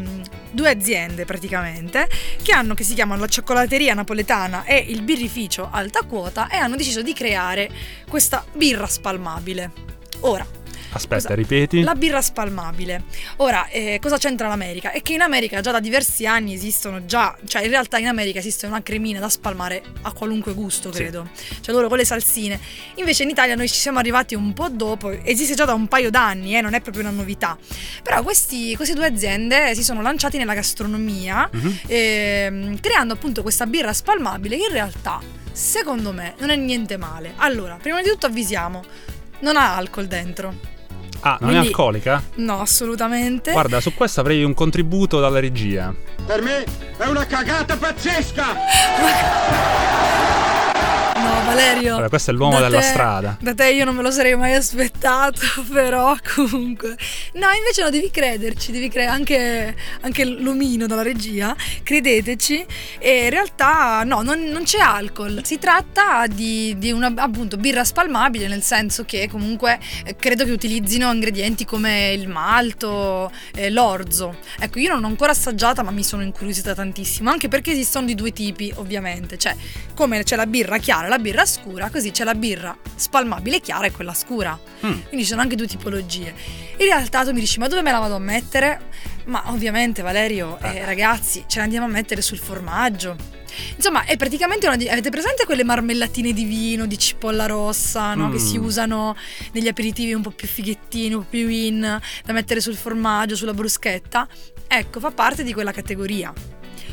due 0.51 0.71
aziende 0.71 1.25
praticamente 1.25 2.09
che, 2.43 2.53
hanno, 2.53 2.75
che 2.75 2.85
si 2.85 2.95
chiamano 2.95 3.21
la 3.21 3.29
cioccolateria 3.29 3.95
napoletana 3.95 4.65
e 4.65 4.77
il 4.77 5.03
birrificio 5.03 5.69
alta 5.71 6.03
quota 6.03 6.49
e 6.49 6.57
hanno 6.57 6.77
deciso 6.77 7.03
di 7.03 7.13
creare 7.13 7.71
questa 8.09 8.45
birra 8.55 8.87
spalmabile. 8.87 9.71
Ora, 10.21 10.58
Aspetta, 10.93 11.23
cosa? 11.23 11.35
ripeti. 11.35 11.83
La 11.83 11.95
birra 11.95 12.23
spalmabile. 12.23 13.05
Ora, 13.37 13.69
eh, 13.69 13.99
cosa 14.01 14.17
c'entra 14.17 14.49
l'America? 14.49 14.91
È 14.91 15.03
che 15.03 15.13
in 15.13 15.21
America 15.21 15.61
già 15.61 15.71
da 15.71 15.81
diversi 15.81 16.27
anni 16.27 16.55
esistono 16.55 17.05
già, 17.05 17.37
cioè 17.47 17.63
in 17.63 17.71
realtà 17.71 17.99
in 17.99 18.07
America 18.07 18.39
esiste 18.39 18.67
una 18.67 18.83
cremina 18.83 19.21
da 19.21 19.29
spalmare 19.29 19.83
a 20.03 20.13
qualunque 20.13 20.55
gusto, 20.55 20.91
credo. 20.91 21.29
Sì. 21.33 21.61
Cioè 21.61 21.75
loro 21.75 21.89
con 21.89 21.99
le 21.99 22.05
salsine. 22.05 22.59
Invece 22.95 23.25
in 23.25 23.31
Italia 23.31 23.55
noi 23.55 23.69
ci 23.69 23.79
siamo 23.79 23.99
arrivati 23.99 24.35
un 24.35 24.53
po' 24.53 24.69
dopo, 24.71 25.11
esiste 25.11 25.55
già 25.55 25.65
da 25.65 25.75
un 25.75 25.89
paio 25.89 26.11
d'anni, 26.11 26.57
eh, 26.57 26.61
non 26.61 26.75
è 26.75 26.81
proprio 26.81 27.03
una 27.03 27.13
novità. 27.13 27.57
Però 28.03 28.23
questi, 28.23 28.75
queste 28.77 28.95
due 28.95 29.07
aziende 29.07 29.75
si 29.75 29.85
sono 29.85 30.01
lanciati 30.01 30.39
nella 30.39 30.55
gastronomia, 30.55 31.49
uh-huh. 31.53 31.75
eh, 31.87 32.79
creando 32.81 33.15
appunto 33.15 33.43
questa 33.43 33.67
birra 33.67 33.93
spalmabile 33.93 34.57
che 34.57 34.65
in 34.65 34.73
realtà, 34.73 35.21
secondo 35.53 36.13
me, 36.13 36.35
non 36.39 36.51
è 36.51 36.57
niente 36.57 36.97
male. 36.97 37.35
Allora, 37.37 37.77
prima 37.81 38.01
di 38.01 38.09
tutto 38.09 38.27
avvisiamo, 38.27 38.83
non 39.41 39.57
ha 39.57 39.77
alcol 39.77 40.07
dentro. 40.07 40.77
Ah, 41.21 41.39
non 41.41 41.51
Quindi, 41.51 41.67
è 41.67 41.69
alcolica? 41.69 42.23
No, 42.37 42.61
assolutamente. 42.61 43.53
Guarda, 43.53 43.81
su 43.81 43.95
questo 43.95 44.21
avrei 44.21 44.45
un 44.45 44.55
contributo 44.55 45.21
dalla 45.21 45.41
regia. 45.41 45.95
Per 46.27 46.43
me 46.43 46.65
è 46.97 47.07
una 47.07 47.27
cagata 47.27 47.77
pazzesca! 47.77 48.45
Valerio. 51.49 51.97
Vabbè, 51.97 52.09
questo 52.09 52.31
è 52.31 52.35
l'uomo 52.35 52.61
della 52.61 52.81
te, 52.81 52.85
strada. 52.85 53.37
Da 53.41 53.55
te 53.55 53.71
io 53.71 53.85
non 53.85 53.95
me 53.95 54.03
lo 54.03 54.11
sarei 54.11 54.37
mai 54.37 54.55
aspettato, 54.55 55.41
però 55.73 56.17
comunque. 56.35 56.97
No, 57.35 57.47
invece 57.57 57.83
no, 57.83 57.91
devi 57.91 58.11
crederci, 58.11 58.73
devi 58.73 58.89
credere 58.89 59.13
anche, 59.13 59.77
anche 60.01 60.25
l'omino 60.25 60.87
dalla 60.87 61.03
regia, 61.03 61.55
credeteci. 61.83 62.65
E 62.99 63.25
in 63.25 63.31
realtà 63.31 64.03
no, 64.05 64.23
non, 64.23 64.45
non 64.45 64.65
c'è 64.65 64.79
alcol. 64.79 65.41
Si 65.45 65.59
tratta 65.59 66.27
di, 66.27 66.77
di, 66.79 66.91
una 66.91 67.13
appunto 67.17 67.57
birra 67.57 67.85
spalmabile, 67.85 68.49
nel 68.49 68.63
senso 68.63 69.05
che 69.05 69.29
comunque 69.29 69.79
eh, 70.05 70.17
credo 70.17 70.45
che 70.45 70.51
utilizzino 70.51 71.11
ingredienti 71.13 71.65
come 71.65 72.13
il 72.13 72.29
malto, 72.29 73.31
eh, 73.55 73.71
l'orzo. 73.71 74.37
Ecco, 74.59 74.79
io 74.79 74.91
non 74.91 75.01
l'ho 75.01 75.07
ancora 75.07 75.33
assaggiata, 75.33 75.83
ma 75.83 75.91
mi 75.91 76.05
sono 76.05 76.23
incuriosita 76.23 76.75
tantissimo, 76.75 77.31
anche 77.31 77.49
perché 77.49 77.73
esistono 77.73 78.07
di 78.07 78.15
due 78.15 78.33
tipi, 78.33 78.73
ovviamente. 78.77 79.39
Cioè, 79.39 79.55
come 79.95 80.23
c'è 80.23 80.37
la 80.37 80.47
birra 80.47 80.79
chiara 80.79 81.09
la 81.09 81.19
birra 81.19 81.38
scura, 81.45 81.91
così 81.91 82.11
c'è 82.11 82.25
la 82.25 82.35
birra 82.35 82.77
spalmabile 82.95 83.61
chiara 83.61 83.87
e 83.87 83.93
quella 83.93 84.15
scura. 84.15 84.59
Mm. 84.87 85.01
Quindi 85.09 85.23
ci 85.23 85.27
sono 85.27 85.41
anche 85.41 85.57
due 85.57 85.67
tipologie. 85.67 86.35
In 86.79 86.87
realtà 86.87 87.25
tu 87.25 87.33
mi 87.33 87.41
dici, 87.41 87.59
ma 87.59 87.69
dove 87.69 87.83
me 87.83 87.91
la 87.91 87.99
vado 87.99 88.15
a 88.15 88.21
mettere? 88.21 88.81
Ma 89.27 89.43
ovviamente 89.47 90.03
Valerio, 90.03 90.59
eh, 90.61 90.85
ragazzi, 90.85 91.45
ce 91.47 91.59
la 91.59 91.65
andiamo 91.65 91.87
a 91.87 91.89
mettere 91.89 92.23
sul 92.23 92.39
formaggio. 92.39 93.17
Insomma, 93.77 94.05
è 94.05 94.17
praticamente 94.17 94.67
una. 94.67 94.77
Avete 94.91 95.11
presente 95.11 95.45
quelle 95.45 95.65
marmellatine 95.65 96.33
di 96.33 96.45
vino, 96.45 96.87
di 96.87 96.99
cipolla 96.99 97.47
rossa, 97.47 98.15
no? 98.15 98.29
mm. 98.29 98.33
Che 98.33 98.39
si 98.39 98.59
mm. 98.59 98.65
usano 98.65 99.17
negli 99.53 99.69
aperitivi 99.69 100.15
un 100.15 100.23
po' 100.23 100.31
più 100.31 100.47
fighettini, 100.47 101.15
un 101.15 101.23
po' 101.23 101.29
più 101.29 101.49
in, 101.49 102.01
da 102.25 102.33
mettere 102.33 102.61
sul 102.61 102.77
formaggio, 102.77 103.37
sulla 103.37 103.55
bruschetta? 103.55 104.27
Ecco, 104.67 105.01
fa 105.01 105.11
parte 105.11 105.43
di 105.43 105.53
quella 105.53 105.73
categoria. 105.73 106.33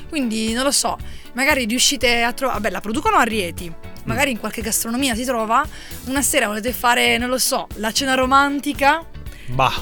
Quindi 0.09 0.53
non 0.53 0.63
lo 0.63 0.71
so, 0.71 0.97
magari 1.33 1.65
riuscite 1.65 2.21
a 2.21 2.33
trovare. 2.33 2.59
Vabbè, 2.59 2.73
la 2.73 2.81
producono 2.81 3.17
a 3.17 3.23
Rieti 3.23 3.73
magari 4.05 4.31
in 4.31 4.39
qualche 4.39 4.61
gastronomia 4.61 5.15
si 5.15 5.25
trova, 5.25 5.65
una 6.05 6.21
sera 6.21 6.47
volete 6.47 6.71
fare, 6.71 7.17
non 7.17 7.29
lo 7.29 7.37
so, 7.37 7.67
la 7.75 7.91
cena 7.91 8.13
romantica. 8.13 9.03
Bah. 9.47 9.73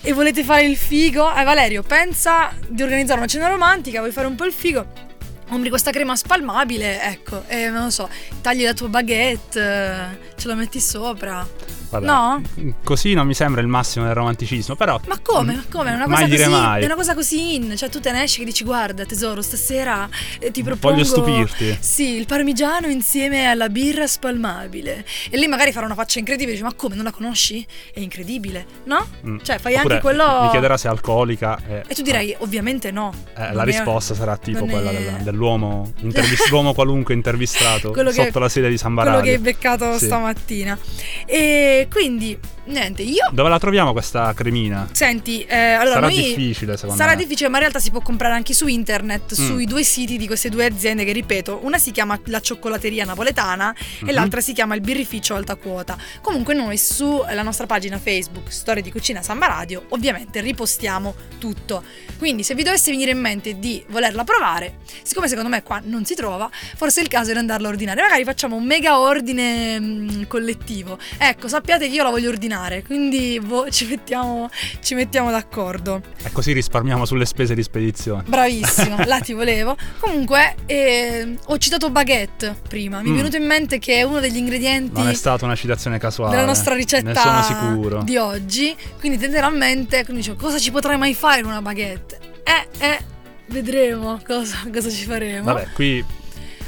E 0.00 0.12
volete 0.12 0.44
fare 0.44 0.64
il 0.64 0.76
figo? 0.76 1.32
Eh 1.34 1.44
Valerio, 1.44 1.82
pensa 1.82 2.52
di 2.66 2.82
organizzare 2.82 3.18
una 3.18 3.28
cena 3.28 3.48
romantica, 3.48 4.00
vuoi 4.00 4.12
fare 4.12 4.26
un 4.26 4.34
po' 4.34 4.44
il 4.44 4.52
figo? 4.52 5.06
compri 5.48 5.70
questa 5.70 5.90
crema 5.90 6.14
spalmabile, 6.14 7.00
ecco, 7.02 7.42
e 7.46 7.70
non 7.70 7.84
lo 7.84 7.90
so, 7.90 8.08
tagli 8.42 8.64
la 8.64 8.74
tua 8.74 8.88
baguette, 8.88 10.18
ce 10.36 10.46
la 10.46 10.54
metti 10.54 10.78
sopra. 10.78 11.57
Guarda, 11.88 12.06
no? 12.06 12.42
Così 12.84 13.14
non 13.14 13.26
mi 13.26 13.34
sembra 13.34 13.60
il 13.60 13.66
massimo 13.66 14.04
del 14.04 14.14
romanticismo, 14.14 14.76
però. 14.76 15.00
Ma 15.06 15.18
come? 15.20 15.54
Ma 15.54 15.64
come? 15.70 15.92
È 15.92 15.94
una 15.94 16.04
cosa, 16.04 16.28
così, 16.28 16.42
è 16.42 16.84
una 16.84 16.94
cosa 16.94 17.14
così 17.14 17.54
in. 17.54 17.76
Cioè, 17.76 17.88
tu 17.88 18.00
te 18.00 18.12
ne 18.12 18.22
esci 18.24 18.42
e 18.42 18.44
dici: 18.44 18.64
Guarda, 18.64 19.04
tesoro, 19.06 19.40
stasera 19.40 20.08
eh, 20.38 20.50
ti 20.50 20.62
propongo. 20.62 20.96
Voglio 20.96 21.08
stupirti. 21.08 21.78
Sì, 21.80 22.16
il 22.16 22.26
parmigiano 22.26 22.88
insieme 22.88 23.46
alla 23.46 23.68
birra 23.68 24.06
spalmabile. 24.06 25.04
E 25.30 25.36
lì 25.38 25.46
magari 25.46 25.72
farà 25.72 25.86
una 25.86 25.94
faccia 25.94 26.18
incredibile. 26.18 26.52
Dici: 26.52 26.64
Ma 26.64 26.74
come? 26.74 26.94
Non 26.94 27.04
la 27.04 27.10
conosci? 27.10 27.66
È 27.92 28.00
incredibile, 28.00 28.66
no? 28.84 29.06
Mm. 29.26 29.38
Cioè, 29.42 29.58
fai 29.58 29.74
Oppure 29.74 29.94
anche 29.94 30.06
quello. 30.06 30.42
Mi 30.42 30.50
chiederà 30.50 30.76
se 30.76 30.88
è 30.88 30.90
alcolica. 30.90 31.58
E, 31.66 31.84
e 31.86 31.94
tu 31.94 32.02
dirai: 32.02 32.34
Ovviamente 32.40 32.90
no. 32.90 33.12
Eh, 33.34 33.52
la 33.54 33.62
risposta 33.62 34.12
è... 34.12 34.16
sarà 34.16 34.36
tipo 34.36 34.66
quella 34.66 34.90
è... 34.90 35.16
dell'uomo, 35.22 35.92
intervist... 36.00 36.48
l'uomo 36.50 36.74
qualunque 36.74 37.14
intervistato 37.14 37.94
sotto 37.94 38.10
che... 38.10 38.38
la 38.38 38.48
sedia 38.48 38.68
di 38.68 38.76
San 38.76 38.94
Baraglio. 38.94 39.20
Quello 39.20 39.30
che 39.30 39.36
hai 39.36 39.42
beccato 39.42 39.96
sì. 39.96 40.04
stamattina. 40.04 40.78
E 41.24 41.77
quindi 41.86 42.36
niente, 42.68 43.02
io... 43.02 43.28
Dove 43.32 43.48
la 43.48 43.58
troviamo 43.58 43.92
questa 43.92 44.32
cremina? 44.34 44.88
Senti, 44.92 45.42
eh, 45.44 45.56
allora 45.72 45.94
sarà 45.94 46.06
noi... 46.06 46.14
difficile 46.14 46.76
secondo 46.76 46.96
sarà 46.96 47.08
me. 47.10 47.10
Sarà 47.10 47.14
difficile, 47.14 47.48
ma 47.48 47.56
in 47.56 47.62
realtà 47.62 47.78
si 47.80 47.90
può 47.90 48.00
comprare 48.00 48.34
anche 48.34 48.52
su 48.54 48.66
internet, 48.66 49.34
Mm. 49.38 49.46
sui 49.46 49.64
due 49.66 49.82
siti 49.82 50.16
di 50.16 50.26
queste 50.26 50.48
due 50.48 50.64
aziende 50.64 51.04
che 51.04 51.12
ripeto, 51.12 51.60
una 51.62 51.78
si 51.78 51.90
chiama 51.90 52.18
la 52.24 52.40
cioccolateria 52.40 53.04
napoletana 53.04 53.74
Mhm. 54.00 54.08
e 54.08 54.12
l'altra 54.12 54.40
si 54.40 54.52
chiama 54.52 54.74
il 54.74 54.80
birrificio 54.80 55.34
alta 55.34 55.54
quota. 55.56 55.96
Comunque 56.22 56.54
noi 56.54 56.76
sulla 56.78 57.42
nostra 57.42 57.66
pagina 57.66 57.98
Facebook 57.98 58.50
Storia 58.52 58.82
di 58.82 58.90
Cucina 58.90 59.22
Samba 59.22 59.46
Radio 59.46 59.84
ovviamente 59.90 60.40
ripostiamo 60.40 61.14
tutto. 61.38 61.82
Quindi 62.18 62.42
se 62.42 62.54
vi 62.54 62.62
dovesse 62.62 62.90
venire 62.90 63.10
in 63.12 63.18
mente 63.20 63.58
di 63.58 63.82
volerla 63.88 64.24
provare, 64.24 64.78
siccome 65.02 65.28
secondo 65.28 65.48
me 65.48 65.62
qua 65.62 65.80
non 65.84 66.04
si 66.04 66.14
trova, 66.14 66.50
forse 66.76 67.00
è 67.00 67.02
il 67.02 67.08
caso 67.08 67.32
di 67.32 67.38
andarla 67.38 67.68
a 67.68 67.70
ordinare. 67.70 68.00
Magari 68.02 68.24
facciamo 68.24 68.56
un 68.56 68.64
mega 68.64 68.98
ordine 68.98 69.78
mm, 69.80 70.22
collettivo. 70.26 70.98
Ecco, 71.16 71.48
sappiate 71.48 71.86
che 71.88 71.94
io 71.94 72.02
la 72.02 72.10
voglio 72.10 72.28
ordinare, 72.28 72.56
quindi 72.86 73.40
boh, 73.40 73.70
ci, 73.70 73.86
mettiamo, 73.86 74.48
ci 74.80 74.94
mettiamo 74.94 75.30
d'accordo. 75.30 76.02
E 76.22 76.30
così 76.32 76.52
risparmiamo 76.52 77.04
sulle 77.04 77.24
spese 77.26 77.54
di 77.54 77.62
spedizione. 77.62 78.22
Bravissimo, 78.26 78.96
là 79.06 79.20
ti 79.20 79.32
volevo. 79.32 79.76
Comunque, 79.98 80.54
eh, 80.66 81.36
ho 81.46 81.58
citato 81.58 81.90
baguette 81.90 82.56
prima. 82.68 83.00
Mi 83.00 83.08
è 83.08 83.12
Mm. 83.12 83.16
venuto 83.16 83.36
in 83.36 83.44
mente 83.46 83.78
che 83.78 83.94
è 83.94 84.02
uno 84.02 84.20
degli 84.20 84.36
ingredienti 84.36 84.98
Non 84.98 85.08
è 85.08 85.14
stata 85.14 85.44
una 85.44 85.54
citazione 85.54 85.98
casuale. 85.98 86.34
della 86.34 86.46
nostra 86.46 86.74
ricetta 86.74 88.02
di 88.04 88.16
oggi. 88.16 88.74
Quindi 88.98 89.18
tenderamente, 89.18 90.02
quindi 90.04 90.22
dicevo, 90.22 90.36
cosa 90.40 90.58
ci 90.58 90.70
potrai 90.70 90.96
mai 90.98 91.14
fare 91.14 91.42
con 91.42 91.50
una 91.50 91.62
baguette? 91.62 92.18
Eh, 92.44 92.84
eh, 92.84 92.98
vedremo 93.46 94.20
cosa, 94.26 94.58
cosa 94.72 94.90
ci 94.90 95.04
faremo. 95.04 95.44
Vabbè, 95.44 95.68
qui. 95.74 96.04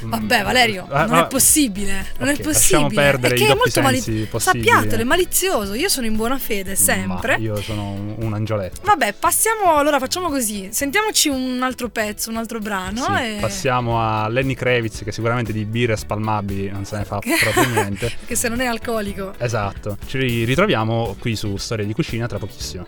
Vabbè, 0.09 0.43
Valerio, 0.43 0.87
Ah, 0.89 1.01
non 1.05 1.17
ma- 1.17 1.23
è 1.25 1.27
possibile. 1.27 2.05
Non 2.17 2.29
Ok, 2.29 2.39
è 2.39 2.41
possibile. 2.41 2.89
perdere 2.93 3.35
è 3.35 3.37
che 3.37 3.47
è 3.47 3.55
molto 3.55 3.81
mali- 3.81 3.99
sensi 3.99 4.25
possibili. 4.29 4.65
Sappiatelo, 4.67 5.01
è 5.01 5.05
malizioso. 5.05 5.73
Io 5.73 5.89
sono 5.89 6.05
in 6.07 6.15
buona 6.15 6.37
fede, 6.37 6.75
sempre. 6.75 7.37
Ma 7.37 7.43
io 7.43 7.55
sono 7.61 7.91
un, 7.91 8.15
un 8.19 8.33
angioletto. 8.33 8.81
Vabbè, 8.83 9.13
passiamo. 9.13 9.75
Allora 9.75 9.99
facciamo 9.99 10.29
così. 10.29 10.69
Sentiamoci 10.71 11.29
un 11.29 11.61
altro 11.63 11.89
pezzo, 11.89 12.29
un 12.29 12.37
altro 12.37 12.59
brano. 12.59 13.03
Sì, 13.03 13.11
e... 13.21 13.37
Passiamo 13.39 14.01
a 14.01 14.27
Lenny 14.27 14.53
Kravitz, 14.53 15.03
che 15.03 15.11
sicuramente 15.11 15.51
di 15.53 15.65
birre 15.65 15.95
spalmabili 15.97 16.69
non 16.69 16.85
se 16.85 16.97
ne 16.97 17.05
fa 17.05 17.19
proprio 17.19 17.67
niente. 17.73 18.11
Che 18.31 18.35
se 18.35 18.47
non 18.49 18.61
è 18.61 18.65
alcolico. 18.65 19.33
Esatto. 19.37 19.97
Ci 20.05 20.43
ritroviamo 20.45 21.15
qui 21.19 21.35
su 21.35 21.55
Storia 21.57 21.85
di 21.85 21.93
Cucina 21.93 22.27
tra 22.27 22.37
pochissimo. 22.37 22.85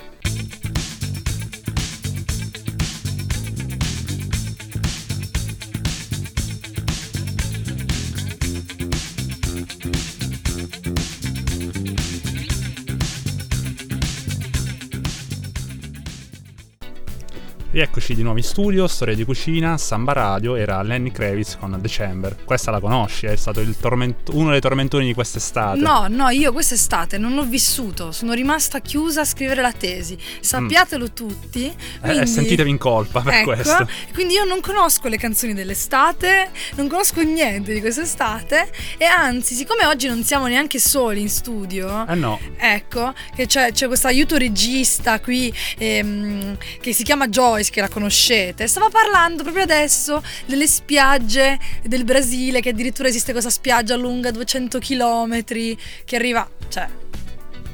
Rieccoci 17.73 18.13
di 18.13 18.21
nuovo 18.21 18.37
in 18.37 18.43
studio, 18.43 18.85
Storia 18.85 19.15
di 19.15 19.25
Cucina, 19.25 19.79
Samba 19.79 20.13
Radio, 20.13 20.53
era 20.55 20.79
Lenny 20.83 21.09
Kravitz 21.09 21.57
con 21.57 21.75
December. 21.81 22.37
Questa 22.45 22.69
la 22.69 22.79
conosci, 22.79 23.25
è 23.25 23.35
stato 23.35 23.63
torment- 23.79 24.29
uno 24.31 24.51
dei 24.51 24.61
tormentoni 24.61 25.07
di 25.07 25.15
quest'estate. 25.15 25.79
No, 25.79 26.05
no, 26.07 26.29
io 26.29 26.53
quest'estate 26.53 27.17
non 27.17 27.35
ho 27.35 27.41
vissuto, 27.41 28.11
sono 28.11 28.33
rimasta 28.33 28.79
chiusa 28.79 29.21
a 29.21 29.25
scrivere 29.25 29.63
la 29.63 29.71
tesi. 29.71 30.15
Sappiatelo 30.39 31.13
tutti. 31.13 31.65
Eh, 31.65 31.99
Quindi... 31.99 32.27
sentitevi 32.27 32.69
in 32.69 32.77
colpa 32.77 33.21
per 33.21 33.33
ecco, 33.33 33.53
questo. 33.53 33.89
Quindi 34.13 34.35
io 34.35 34.43
non 34.43 34.61
conosco 34.61 35.07
le 35.07 35.17
canzoni 35.17 35.55
dell'estate, 35.55 36.51
non 36.75 36.87
conosco 36.87 37.21
niente 37.23 37.73
di 37.73 37.79
quest'estate 37.79 38.69
e 38.99 39.05
anzi, 39.05 39.55
siccome 39.55 39.87
oggi 39.87 40.07
non 40.07 40.23
siamo 40.23 40.45
neanche 40.45 40.77
soli 40.77 41.21
in 41.21 41.29
studio, 41.29 42.05
Eh 42.07 42.13
no, 42.13 42.39
Ecco, 42.55 43.15
che 43.35 43.47
c'è, 43.47 43.71
c'è 43.71 43.87
questo 43.87 44.05
aiuto 44.05 44.37
regista 44.37 45.19
qui 45.19 45.51
ehm, 45.79 46.55
che 46.79 46.93
si 46.93 47.01
chiama 47.01 47.27
Joyce, 47.27 47.61
che 47.71 47.81
la 47.81 47.89
conoscete. 47.89 48.67
Stava 48.67 48.89
parlando 48.89 49.43
proprio 49.43 49.63
adesso 49.63 50.23
delle 50.45 50.67
spiagge 50.67 51.59
del 51.83 52.03
Brasile, 52.03 52.61
che 52.61 52.69
addirittura 52.69 53.07
esiste 53.07 53.31
questa 53.31 53.49
spiaggia 53.49 53.95
lunga 53.95 54.31
200 54.31 54.79
km 54.79 55.43
che 55.43 56.15
arriva... 56.15 56.47
Cioè, 56.67 56.87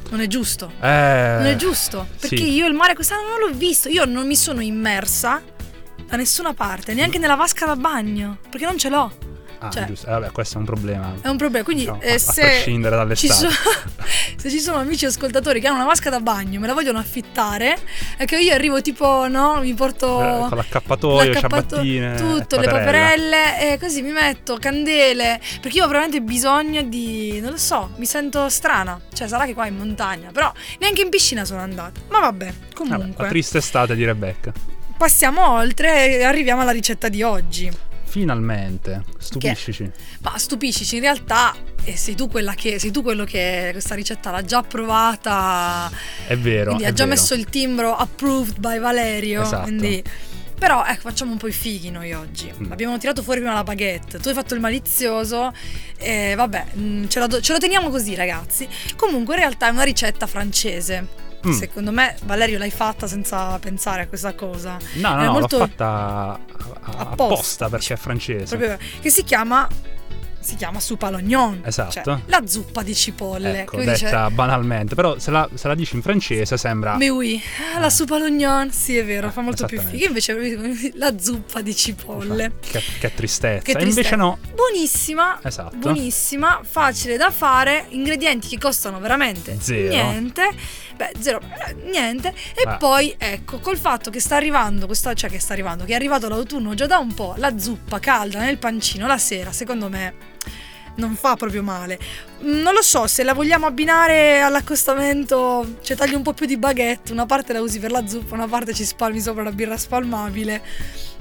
non 0.10 0.22
è 0.22 0.28
giusto. 0.28 0.72
eh, 0.82 1.36
Non 1.38 1.46
è 1.46 1.56
giusto. 1.56 2.08
Perché 2.20 2.38
sì. 2.38 2.54
io 2.54 2.66
il 2.66 2.74
mare 2.74 2.96
quest'anno 2.96 3.28
non 3.30 3.40
l'ho 3.40 3.56
visto. 3.56 3.90
Io 3.90 4.06
non 4.06 4.26
mi 4.26 4.36
sono 4.36 4.62
immersa 4.62 5.42
da 6.08 6.18
nessuna 6.18 6.54
parte, 6.54 6.94
neanche 6.96 7.20
nella 7.20 7.36
vasca 7.36 7.68
da 7.68 7.76
bagno, 7.76 8.40
perché 8.50 8.66
non 8.66 8.78
ce 8.78 8.90
l'ho. 8.90 9.14
Ah, 9.62 9.70
cioè- 9.70 9.86
giusto. 9.86 10.08
Eh, 10.08 10.12
vabbè, 10.12 10.32
questo 10.32 10.56
è 10.56 10.58
un 10.60 10.66
problema. 10.66 11.14
È 11.22 11.28
un 11.28 11.38
problema. 11.38 11.64
Quindi, 11.66 11.84
Diciamo, 11.84 12.02
eh, 12.02 12.12
a, 12.12 12.16
a 12.16 12.18
se 12.18 12.42
prescindere 12.42 12.96
ci 13.16 13.28
dall'estate. 13.28 13.34
sono, 13.34 13.52
se 14.38 14.50
ci 14.50 14.60
sono 14.60 14.78
amici 14.78 15.06
ascoltatori 15.06 15.60
che 15.60 15.68
hanno 15.68 15.76
una 15.78 15.86
vasca 15.86 16.10
da 16.10 16.20
bagno, 16.22 16.60
me 16.60 16.68
la 16.68 16.74
vogliono 16.74 16.98
affittare, 17.00 17.78
è 18.18 18.26
che 18.26 18.38
io 18.40 18.54
arrivo 18.54 18.82
tipo, 18.82 19.28
no, 19.28 19.60
mi 19.62 19.74
porto 19.74 20.22
Eh, 20.22 20.48
con 20.48 20.58
l'accappatoio, 20.58 21.34
l'accappato- 21.34 21.76
ciabattine, 21.76 22.16
tutto, 22.16 22.60
le 22.60 22.68
paperelle, 22.68 23.74
e 23.74 23.80
così 23.80 24.02
mi 24.02 24.12
metto 24.12 24.58
candele, 24.58 25.40
perché 25.62 25.78
io 25.78 25.84
ho 25.86 25.88
veramente 25.88 26.22
bisogno 26.22 26.82
di, 26.84 27.40
non 27.42 27.52
lo 27.52 27.58
so, 27.58 27.92
mi 27.98 28.06
sento 28.06 28.48
strana. 28.50 29.00
Cioè, 29.14 29.28
sarà 29.28 29.46
che 29.46 29.54
qua 29.54 29.68
in 29.68 29.76
montagna, 29.76 30.30
però 30.32 30.52
neanche 30.80 31.02
in 31.02 31.10
piscina 31.10 31.44
sono 31.44 31.60
andata. 31.62 32.00
Ma 32.10 32.20
vabbè, 32.20 32.46
Vabbè, 32.46 32.74
comunque. 32.74 33.24
la 33.24 33.30
triste 33.30 33.58
estate 33.58 33.94
di 33.96 34.06
Rebecca. 34.06 34.54
Passiamo 34.98 35.52
oltre 35.54 36.18
e 36.18 36.24
arriviamo 36.24 36.62
alla 36.62 36.72
ricetta 36.72 37.10
di 37.10 37.24
oggi. 37.24 37.70
Finalmente, 38.10 39.04
stupiscici. 39.20 39.92
Ma 40.22 40.36
stupiscici, 40.36 40.96
in 40.96 41.02
realtà 41.02 41.56
eh, 41.84 41.96
sei 41.96 42.16
tu 42.16 42.28
quella 42.28 42.56
che 42.56 42.80
sei 42.80 42.90
tu 42.90 43.04
quello 43.04 43.24
che 43.24 43.70
questa 43.72 43.94
ricetta 43.94 44.32
l'ha 44.32 44.44
già 44.44 44.64
provata. 44.64 45.92
È 46.26 46.36
vero. 46.36 46.72
quindi 46.72 46.84
è 46.86 46.88
ha 46.88 46.94
già 46.94 47.06
vero. 47.06 47.16
messo 47.16 47.36
il 47.36 47.46
timbro 47.46 47.96
approved 47.96 48.58
by 48.60 48.80
Valerio. 48.80 49.44
Esatto. 49.44 49.64
Quindi 49.64 50.04
però 50.58 50.84
ecco, 50.86 51.02
facciamo 51.08 51.32
un 51.32 51.38
po' 51.38 51.48
i 51.48 51.54
fighi 51.54 51.92
noi 51.92 52.12
oggi. 52.14 52.52
Mm. 52.52 52.72
Abbiamo 52.72 52.98
tirato 52.98 53.22
fuori 53.22 53.40
prima 53.40 53.54
la 53.54 53.64
baguette, 53.64 54.20
tu 54.20 54.28
hai 54.28 54.34
fatto 54.34 54.56
il 54.56 54.60
malizioso. 54.60 55.54
E 55.98 56.34
vabbè, 56.36 56.66
mm, 56.78 57.06
ce, 57.08 57.20
la 57.20 57.28
do- 57.28 57.42
ce 57.42 57.54
lo 57.54 57.60
teniamo 57.60 57.90
così, 57.90 58.16
ragazzi. 58.16 58.68
Comunque, 58.98 59.36
in 59.36 59.42
realtà 59.42 59.68
è 59.68 59.70
una 59.70 59.84
ricetta 59.84 60.28
francese. 60.28 61.28
Mm. 61.48 61.52
Secondo 61.52 61.92
me, 61.92 62.16
Valerio 62.24 62.58
l'hai 62.58 62.72
fatta 62.72 63.08
senza 63.08 63.58
pensare 63.60 64.02
a 64.02 64.08
questa 64.08 64.34
cosa. 64.34 64.78
No, 64.96 65.16
no, 65.16 65.22
è 65.22 65.26
no, 65.26 65.32
molto- 65.32 65.58
l'ho 65.58 65.66
fatta 65.68 66.38
Apposta. 66.84 67.00
apposta 67.10 67.70
perché 67.70 67.94
è 67.94 67.98
francese. 67.98 68.58
Proprio, 68.58 68.78
che 69.00 69.10
si 69.10 69.24
chiama 69.24 69.68
si 70.42 70.56
chiama 70.56 70.80
soupe 70.80 71.06
à 71.06 71.10
l'oignon 71.10 71.62
Esatto. 71.66 72.02
cioè 72.02 72.18
la 72.28 72.42
zuppa 72.48 72.82
di 72.82 72.96
cipolle 72.96 73.60
Ecco, 73.60 73.72
Come 73.72 73.92
dice- 73.92 74.06
detta 74.06 74.32
banalmente, 74.32 74.96
però 74.96 75.20
se 75.20 75.32
la, 75.32 75.48
se 75.54 75.68
la 75.68 75.76
dici 75.76 75.96
in 75.98 76.02
francese 76.02 76.56
sembra... 76.56 76.96
Mais 76.96 77.12
oui, 77.12 77.42
ah, 77.76 77.80
la 77.80 77.90
soupe 77.90 78.14
à 78.16 78.20
l'oignon, 78.20 78.72
sì 78.72 78.96
è 78.98 79.04
vero, 79.06 79.28
Ah, 79.28 79.32
fa 79.32 79.42
molto 79.42 79.66
più 79.66 79.82
figo. 79.82 80.06
Invece 80.06 80.92
la 80.96 81.14
zuppa 81.20 81.62
di 81.62 81.76
cipolle. 81.76 82.54
Che, 82.62 82.82
che 83.00 83.14
tristezza. 83.14 83.62
Che 83.64 83.72
E 83.72 83.74
Invece 83.74 83.94
tristezza. 83.96 84.16
no. 84.16 84.38
Buonissima, 84.56 85.40
Esatto. 85.44 85.76
buonissima, 85.76 86.62
facile 86.64 87.18
da 87.18 87.32
fare, 87.32 87.88
ingredienti 87.90 88.48
che 88.48 88.58
costano 88.58 89.00
veramente 89.02 89.58
Zero. 89.60 89.90
niente. 89.94 90.50
Beh, 91.00 91.12
zero, 91.22 91.40
eh, 91.66 91.76
niente. 91.90 92.34
E 92.54 92.64
Ah. 92.68 92.76
poi, 92.76 93.16
ecco, 93.18 93.60
col 93.60 93.78
fatto 93.78 94.10
che 94.10 94.20
sta 94.20 94.36
arrivando, 94.36 94.86
questa, 94.86 95.14
cioè 95.14 95.30
che 95.30 95.40
sta 95.40 95.54
arrivando, 95.54 95.86
che 95.86 95.94
è 95.94 95.96
arrivato 95.96 96.28
l'autunno 96.28 96.74
già 96.74 96.88
da 96.88 96.98
un 96.98 97.14
po', 97.14 97.36
la 97.38 97.58
zuppa 97.58 98.00
calda 98.00 98.40
nel 98.40 98.58
pancino 98.58 99.08
la 99.08 99.18
sera, 99.18 99.54
secondo 99.54 99.88
me 99.88 100.14
non 100.96 101.16
fa 101.16 101.38
proprio 101.38 101.64
male. 101.64 101.98
Mm, 102.44 102.60
Non 102.62 102.74
lo 102.74 102.82
so, 102.82 103.08
se 103.08 103.24
la 103.24 103.34
vogliamo 103.34 103.66
abbinare 103.66 104.42
all'accostamento, 104.42 105.76
cioè 105.82 105.96
tagli 105.96 106.16
un 106.16 106.22
po' 106.22 106.34
più 106.34 106.46
di 106.46 106.58
baguette, 106.58 107.14
una 107.14 107.26
parte 107.26 107.54
la 107.54 107.62
usi 107.62 107.80
per 107.80 107.92
la 107.92 108.06
zuppa, 108.06 108.34
una 108.36 108.48
parte 108.50 108.74
ci 108.74 108.84
spalmi 108.84 109.22
sopra 109.22 109.44
la 109.44 109.54
birra 109.54 109.78
spalmabile. 109.78 110.62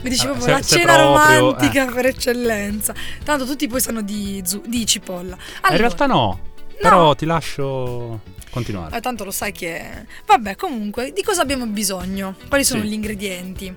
Mi 0.03 0.11
dici 0.11 0.27
Ah, 0.27 0.31
proprio 0.31 0.55
la 0.55 0.61
cena 0.61 0.95
proprio, 0.95 1.39
romantica 1.39 1.89
eh. 1.89 1.93
per 1.93 2.07
eccellenza. 2.07 2.95
Tanto 3.23 3.45
tutti 3.47 3.69
poi 3.69 3.81
sanno 3.81 4.03
di, 4.03 4.43
di 4.67 4.87
cipolla. 4.87 5.35
In 5.37 5.41
Allora, 5.61 5.77
realtà 5.83 6.07
no. 6.07 6.41
Però 6.81 7.15
ti 7.15 7.27
lascio 7.27 8.21
continuare. 8.51 8.97
eh, 8.97 9.01
tanto 9.01 9.25
lo 9.25 9.31
sai 9.31 9.53
che... 9.53 10.07
Vabbè, 10.27 10.57
comunque, 10.57 11.13
di 11.13 11.23
cosa 11.23 11.43
abbiamo 11.43 11.67
bisogno? 11.67 12.37
Quali 12.49 12.65
sono 12.65 12.83
Sì. 12.83 12.89
gli 12.89 12.93
ingredienti? 12.93 13.75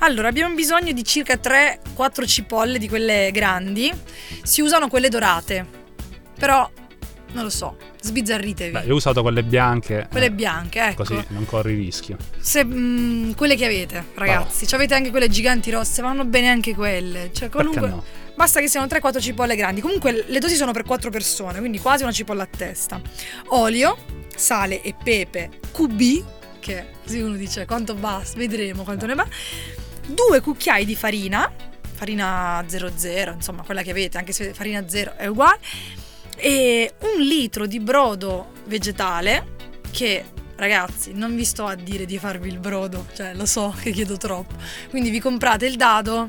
Allora, 0.00 0.28
abbiamo 0.28 0.54
bisogno 0.54 0.92
di 0.92 1.04
circa 1.04 1.34
3-4 1.34 2.26
cipolle 2.26 2.78
di 2.78 2.88
quelle 2.88 3.30
grandi. 3.32 3.92
Si 4.42 4.60
usano 4.60 4.88
quelle 4.88 5.08
dorate. 5.08 5.66
Però, 6.38 6.68
non 7.32 7.44
lo 7.44 7.50
so, 7.50 7.76
sbizzarritevi. 8.02 8.72
Beh, 8.72 8.82
io 8.84 8.92
ho 8.94 8.96
usato 8.96 9.22
quelle 9.22 9.42
bianche. 9.42 10.08
Quelle 10.10 10.26
eh, 10.26 10.32
bianche, 10.32 10.80
ecco. 10.80 11.04
Così 11.04 11.22
non 11.28 11.44
corri 11.46 11.74
rischio. 11.74 12.16
Se, 12.38 12.64
mm, 12.64 13.32
quelle 13.32 13.56
che 13.56 13.64
avete, 13.66 14.04
ragazzi. 14.14 14.66
Ci 14.66 14.74
avete 14.74 14.94
anche 14.94 15.10
quelle 15.10 15.28
giganti 15.28 15.70
rosse, 15.70 16.02
vanno 16.02 16.24
bene 16.24 16.48
anche 16.48 16.74
quelle. 16.74 17.30
Cioè, 17.32 17.48
Perché 17.48 17.66
comunque... 17.66 17.88
no? 17.88 18.04
Basta 18.40 18.60
che 18.60 18.68
siano 18.68 18.86
3-4 18.86 19.20
cipolle 19.20 19.54
grandi. 19.54 19.82
Comunque 19.82 20.24
le 20.26 20.38
dosi 20.38 20.56
sono 20.56 20.72
per 20.72 20.84
4 20.84 21.10
persone, 21.10 21.58
quindi 21.58 21.78
quasi 21.78 22.04
una 22.04 22.12
cipolla 22.12 22.44
a 22.44 22.46
testa. 22.46 22.98
Olio, 23.48 23.98
sale 24.34 24.80
e 24.80 24.94
pepe 24.94 25.50
QB, 25.70 26.24
che 26.58 26.86
così 27.02 27.20
uno 27.20 27.36
dice 27.36 27.66
quanto 27.66 27.94
basta, 27.94 28.38
vedremo 28.38 28.82
quanto 28.82 29.04
ne 29.04 29.14
va. 29.14 29.26
Due 30.06 30.40
cucchiai 30.40 30.86
di 30.86 30.96
farina, 30.96 31.52
farina 31.92 32.64
00, 32.66 33.32
insomma 33.32 33.62
quella 33.62 33.82
che 33.82 33.90
avete, 33.90 34.16
anche 34.16 34.32
se 34.32 34.54
farina 34.54 34.88
0 34.88 35.16
è 35.18 35.26
uguale. 35.26 35.58
E 36.36 36.94
un 37.00 37.20
litro 37.20 37.66
di 37.66 37.78
brodo 37.78 38.52
vegetale, 38.64 39.56
che 39.90 40.24
ragazzi, 40.56 41.12
non 41.12 41.36
vi 41.36 41.44
sto 41.44 41.66
a 41.66 41.74
dire 41.74 42.06
di 42.06 42.18
farvi 42.18 42.48
il 42.48 42.58
brodo, 42.58 43.06
cioè 43.14 43.34
lo 43.34 43.44
so 43.44 43.74
che 43.78 43.90
chiedo 43.90 44.16
troppo. 44.16 44.54
Quindi 44.88 45.10
vi 45.10 45.20
comprate 45.20 45.66
il 45.66 45.76
dado 45.76 46.28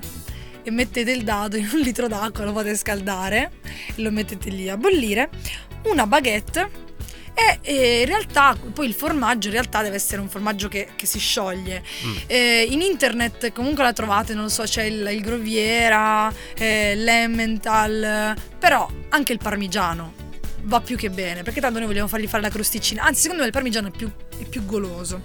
e 0.64 0.72
mettete 0.72 1.12
il 1.12 1.24
dado 1.24 1.58
in 1.58 1.70
un 1.72 1.80
litro 1.82 2.08
d'acqua, 2.08 2.44
lo 2.44 2.54
fate 2.54 2.76
scaldare 2.76 3.52
e 3.96 4.02
lo 4.02 4.12
mettete 4.12 4.50
lì 4.50 4.70
a 4.70 4.78
bollire. 4.78 5.30
Una 5.84 6.06
baguette 6.06 6.90
e, 7.34 7.60
e, 7.62 8.00
in 8.02 8.06
realtà 8.06 8.58
poi 8.74 8.88
il 8.88 8.94
formaggio 8.94 9.48
in 9.48 9.54
realtà 9.54 9.82
deve 9.82 9.96
essere 9.96 10.22
un 10.22 10.30
formaggio 10.30 10.68
che, 10.68 10.90
che 10.96 11.06
si 11.06 11.18
scioglie 11.18 11.82
mm. 12.06 12.16
eh, 12.28 12.68
in 12.70 12.82
internet 12.82 13.52
comunque 13.54 13.84
la 13.84 13.94
trovate 13.94 14.34
non 14.34 14.44
lo 14.44 14.50
so 14.50 14.64
c'è 14.64 14.84
il, 14.84 15.08
il 15.12 15.22
groviera 15.22 16.32
eh, 16.56 16.94
l'emmental 16.96 18.36
però 18.60 18.90
anche 19.10 19.32
il 19.32 19.40
parmigiano 19.40 20.14
va 20.64 20.82
più 20.82 20.98
che 20.98 21.10
bene 21.10 21.42
perché 21.42 21.62
tanto 21.62 21.80
noi 21.80 21.88
vogliamo 21.88 22.08
fargli 22.08 22.28
fare 22.28 22.44
la 22.44 22.50
crosticina 22.50 23.04
anzi 23.04 23.22
secondo 23.22 23.42
me 23.42 23.48
il 23.48 23.54
parmigiano 23.54 23.88
è 23.88 23.92
più, 23.92 24.12
è 24.38 24.44
più 24.44 24.66
goloso 24.66 25.22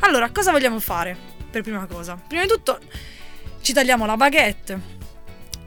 allora 0.00 0.30
cosa 0.30 0.50
vogliamo 0.50 0.80
fare 0.80 1.16
per 1.50 1.62
prima 1.62 1.86
cosa 1.86 2.20
prima 2.26 2.42
di 2.42 2.48
tutto 2.48 2.80
ci 3.64 3.72
tagliamo 3.72 4.04
la 4.04 4.16
baguette 4.16 4.92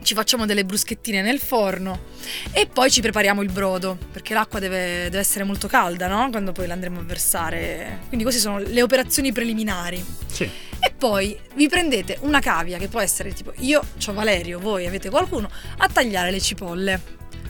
ci 0.02 0.14
facciamo 0.14 0.46
delle 0.46 0.64
bruschettine 0.64 1.20
nel 1.20 1.38
forno 1.38 2.04
e 2.52 2.66
poi 2.66 2.90
ci 2.90 3.00
prepariamo 3.02 3.42
il 3.42 3.50
brodo, 3.50 3.98
perché 4.10 4.32
l'acqua 4.32 4.58
deve, 4.58 5.02
deve 5.02 5.18
essere 5.18 5.44
molto 5.44 5.68
calda, 5.68 6.06
no? 6.06 6.30
Quando 6.30 6.52
poi 6.52 6.66
l'andremo 6.66 7.00
a 7.00 7.02
versare. 7.02 8.02
Quindi 8.06 8.24
queste 8.24 8.40
sono 8.40 8.58
le 8.58 8.80
operazioni 8.80 9.32
preliminari. 9.32 10.02
Sì. 10.26 10.44
E 10.44 10.94
poi 10.96 11.38
vi 11.54 11.68
prendete 11.68 12.18
una 12.20 12.40
cavia, 12.40 12.78
che 12.78 12.88
può 12.88 13.00
essere 13.00 13.32
tipo 13.32 13.52
io 13.58 13.82
ho 14.06 14.12
Valerio, 14.12 14.58
voi 14.60 14.86
avete 14.86 15.10
qualcuno, 15.10 15.50
a 15.78 15.88
tagliare 15.88 16.30
le 16.30 16.40
cipolle. 16.40 17.00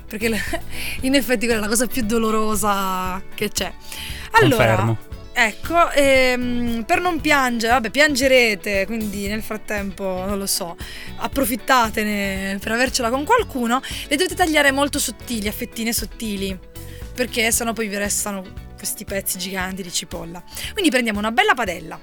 Perché 0.09 0.41
in 1.03 1.15
effetti 1.15 1.45
quella 1.45 1.61
è 1.61 1.63
la 1.63 1.69
cosa 1.69 1.87
più 1.87 2.03
dolorosa 2.03 3.23
che 3.35 3.51
c'è. 3.51 3.73
Allora, 4.33 4.77
Confermo. 4.77 5.08
Ecco, 5.41 5.93
ehm, 5.93 6.83
per 6.85 7.01
non 7.01 7.21
piangere, 7.21 7.73
vabbè, 7.75 7.91
piangerete, 7.91 8.87
quindi 8.87 9.29
nel 9.29 9.41
frattempo, 9.41 10.25
non 10.27 10.37
lo 10.37 10.49
so, 10.49 10.77
approfittatene 11.19 12.59
per 12.61 12.73
avercela 12.73 13.09
con 13.09 13.23
qualcuno, 13.25 13.81
le 14.09 14.17
dovete 14.17 14.35
tagliare 14.35 14.73
molto 14.73 14.99
sottili, 14.99 15.47
a 15.47 15.53
fettine 15.53 15.93
sottili, 15.93 16.59
perché 17.15 17.53
sennò 17.53 17.73
poi 17.73 17.87
vi 17.87 17.97
restano 17.97 18.43
questi 18.77 19.05
pezzi 19.05 19.39
giganti 19.39 19.85
di 19.85 19.93
cipolla. 19.93 20.43
Quindi 20.73 20.91
prendiamo 20.91 21.21
una 21.21 21.31
bella 21.31 21.55
padella, 21.55 22.01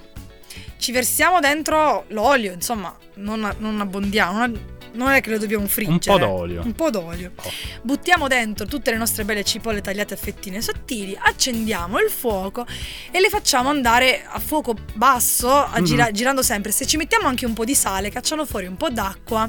ci 0.78 0.90
versiamo 0.92 1.38
dentro 1.38 2.06
l'olio, 2.08 2.54
insomma, 2.54 2.96
non, 3.16 3.54
non 3.58 3.78
abbondiamo, 3.82 4.38
non 4.38 4.75
non 4.96 5.10
è 5.10 5.20
che 5.20 5.30
lo 5.30 5.38
dobbiamo 5.38 5.66
friggere. 5.66 5.94
Un 5.94 6.18
po' 6.18 6.18
d'olio. 6.18 6.62
Un 6.64 6.72
po' 6.72 6.90
d'olio. 6.90 7.32
Oh. 7.36 7.50
Buttiamo 7.82 8.28
dentro 8.28 8.66
tutte 8.66 8.90
le 8.90 8.96
nostre 8.96 9.24
belle 9.24 9.44
cipolle 9.44 9.80
tagliate 9.80 10.14
a 10.14 10.16
fettine 10.16 10.60
sottili, 10.60 11.16
accendiamo 11.18 11.98
il 11.98 12.10
fuoco 12.10 12.66
e 13.10 13.20
le 13.20 13.28
facciamo 13.28 13.68
andare 13.68 14.24
a 14.26 14.38
fuoco 14.38 14.74
basso, 14.94 15.52
a 15.52 15.80
gira- 15.82 16.04
mm-hmm. 16.04 16.12
girando 16.12 16.42
sempre. 16.42 16.72
Se 16.72 16.86
ci 16.86 16.96
mettiamo 16.96 17.28
anche 17.28 17.46
un 17.46 17.52
po' 17.52 17.64
di 17.64 17.74
sale, 17.74 18.10
cacciano 18.10 18.44
fuori 18.44 18.66
un 18.66 18.76
po' 18.76 18.90
d'acqua 18.90 19.48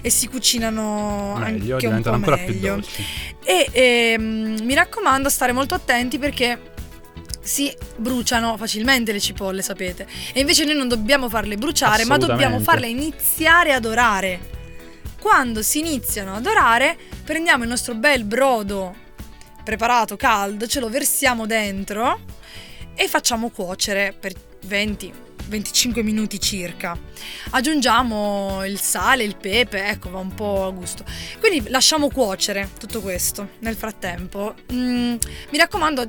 e 0.00 0.10
si 0.10 0.28
cucinano 0.28 1.36
meglio, 1.38 1.74
anche 1.74 1.86
un 1.86 2.02
po' 2.02 2.10
ancora 2.10 2.36
meglio. 2.36 2.50
più 2.50 2.60
dolci. 2.60 3.04
E 3.44 3.68
ehm, 3.70 4.58
mi 4.62 4.74
raccomando, 4.74 5.28
stare 5.28 5.52
molto 5.52 5.74
attenti 5.74 6.18
perché 6.18 6.74
si 7.46 7.72
bruciano 7.96 8.56
facilmente 8.56 9.12
le 9.12 9.20
cipolle, 9.20 9.62
sapete. 9.62 10.06
E 10.32 10.40
invece 10.40 10.64
noi 10.64 10.74
non 10.74 10.88
dobbiamo 10.88 11.28
farle 11.28 11.56
bruciare, 11.56 12.04
ma 12.04 12.18
dobbiamo 12.18 12.60
farle 12.60 12.88
iniziare 12.88 13.72
ad 13.72 13.84
orare. 13.84 14.54
Quando 15.26 15.60
si 15.60 15.80
iniziano 15.80 16.36
ad 16.36 16.46
orare, 16.46 16.96
prendiamo 17.24 17.64
il 17.64 17.68
nostro 17.68 17.96
bel 17.96 18.22
brodo 18.22 18.94
preparato 19.64 20.16
caldo, 20.16 20.68
ce 20.68 20.78
lo 20.78 20.88
versiamo 20.88 21.46
dentro 21.46 22.20
e 22.94 23.08
facciamo 23.08 23.50
cuocere 23.50 24.14
per 24.16 24.34
20-25 24.64 26.04
minuti 26.04 26.38
circa. 26.38 26.96
Aggiungiamo 27.50 28.64
il 28.66 28.78
sale, 28.78 29.24
il 29.24 29.36
pepe, 29.36 29.88
ecco, 29.88 30.10
va 30.10 30.20
un 30.20 30.32
po' 30.32 30.64
a 30.64 30.70
gusto. 30.70 31.04
Quindi 31.40 31.70
lasciamo 31.70 32.08
cuocere 32.08 32.70
tutto 32.78 33.00
questo 33.00 33.48
nel 33.58 33.74
frattempo. 33.74 34.54
Mm, 34.72 35.16
mi 35.50 35.58
raccomando, 35.58 36.08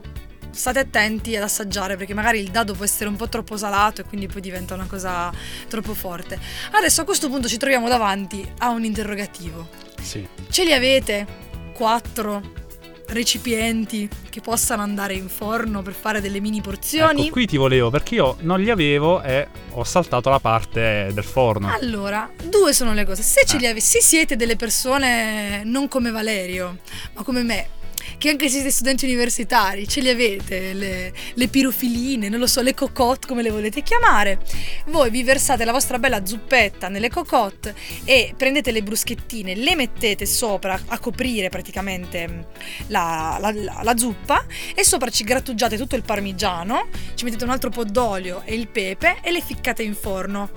state 0.52 0.80
attenti 0.80 1.36
ad 1.36 1.44
assaggiare 1.44 1.96
perché 1.98 2.14
magari 2.14 2.40
il 2.40 2.50
dado 2.50 2.74
può 2.74 2.86
essere 2.86 3.10
un 3.10 3.16
po' 3.16 3.30
troppo 3.30 3.58
salato 3.58 4.02
e 4.02 4.04
quindi 4.06 4.28
poi 4.28 4.42
diventa 4.42 4.74
una 4.74 4.88
cosa 4.88 5.32
troppo 5.68 5.94
forte. 5.94 6.40
Adesso 6.72 7.02
a 7.02 7.04
questo 7.06 7.30
punto 7.30 7.48
ci 7.48 7.58
troviamo 7.58 7.88
davanti 7.88 8.48
a 8.60 8.70
un 8.70 8.84
interrogativo. 8.84 9.68
Sì. 10.02 10.28
Ce 10.50 10.64
li 10.64 10.74
avete? 10.74 11.46
Quattro 11.74 12.66
recipienti 13.08 14.10
che 14.30 14.42
possano 14.42 14.82
andare 14.82 15.14
in 15.14 15.30
forno 15.30 15.82
per 15.82 15.94
fare 15.94 16.22
delle 16.22 16.40
mini 16.40 16.62
porzioni. 16.62 17.24
Ecco, 17.24 17.32
qui 17.32 17.46
ti 17.48 17.58
volevo 17.58 17.90
perché 17.90 18.16
io 18.16 18.38
non 18.42 18.60
li 18.60 18.70
avevo 18.70 19.22
e 19.22 19.48
ho 19.72 19.84
saltato 19.84 20.30
la 20.30 20.40
parte 20.40 21.10
del 21.14 21.24
forno. 21.24 21.72
Allora, 21.72 22.30
due 22.44 22.74
sono 22.74 22.94
le 22.94 23.06
cose. 23.06 23.22
Se 23.22 23.46
ce 23.46 23.58
li 23.58 23.66
avete, 23.66 23.86
se 23.86 24.02
siete 24.02 24.36
delle 24.36 24.56
persone 24.56 25.64
non 25.64 25.88
come 25.88 26.12
Valerio, 26.12 26.80
ma 27.14 27.24
come 27.24 27.44
me, 27.44 27.70
che 28.18 28.30
anche 28.30 28.46
se 28.48 28.56
siete 28.56 28.72
studenti 28.72 29.06
universitari 29.06 29.88
ce 29.88 30.02
li 30.02 30.10
avete, 30.10 30.74
le, 30.74 31.14
le 31.34 31.48
pirofiline, 31.48 32.30
non 32.30 32.40
lo 32.40 32.48
so, 32.48 32.62
le 32.62 32.74
cocotte 32.74 33.28
come 33.28 33.44
le 33.44 33.52
volete 33.52 33.84
chiamare, 33.84 34.40
voi 34.88 35.10
vi 35.10 35.24
versate 35.24 35.66
la 35.66 35.72
vostra 35.72 36.00
bella 36.00 36.26
zuppetta 36.26 36.88
nelle 36.88 37.10
cocotte 37.10 37.76
e 38.04 38.34
prendete 38.36 38.72
le 38.72 38.82
bruschettine, 38.82 39.56
le 39.56 39.76
mettete 39.76 40.26
sopra 40.26 40.80
a 40.88 41.00
coprire 41.00 41.50
praticamente 41.50 42.28
mm, 42.28 42.40
la, 42.88 43.38
la, 43.40 43.52
la, 43.52 43.80
la 43.84 43.98
zuppa 43.98 44.46
e 44.74 44.84
sopra 44.84 45.10
ci 45.10 45.24
grattugiate 45.24 45.78
tutto 45.78 45.96
il 45.96 46.04
parmigiano, 46.04 46.88
ci 47.16 47.24
mettete 47.24 47.44
un 47.44 47.52
altro 47.52 47.70
po' 47.70 47.84
d'olio 47.84 48.42
e 48.46 48.56
il 48.56 48.68
pepe 48.68 49.18
e 49.22 49.32
le 49.32 49.42
ficcate 49.42 49.84
in 49.84 49.94
forno 49.94 50.50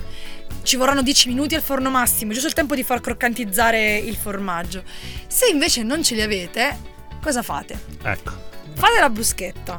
ci 0.63 0.77
vorranno 0.77 1.03
10 1.03 1.29
minuti 1.29 1.55
al 1.55 1.63
forno 1.63 1.91
massimo, 1.91 2.33
giusto 2.33 2.49
il 2.49 2.53
tempo 2.53 2.75
di 2.75 2.83
far 2.83 3.01
croccantizzare 3.01 3.97
il 3.97 4.15
formaggio. 4.15 4.83
Se 5.27 5.47
invece 5.47 5.83
non 5.83 6.03
ce 6.03 6.15
li 6.15 6.23
avete, 6.23 6.99
cosa 7.21 7.43
fate? 7.43 7.79
Ecco. 8.03 8.33
Fate 8.75 9.01
la 9.01 9.11
bruschetta. 9.11 9.79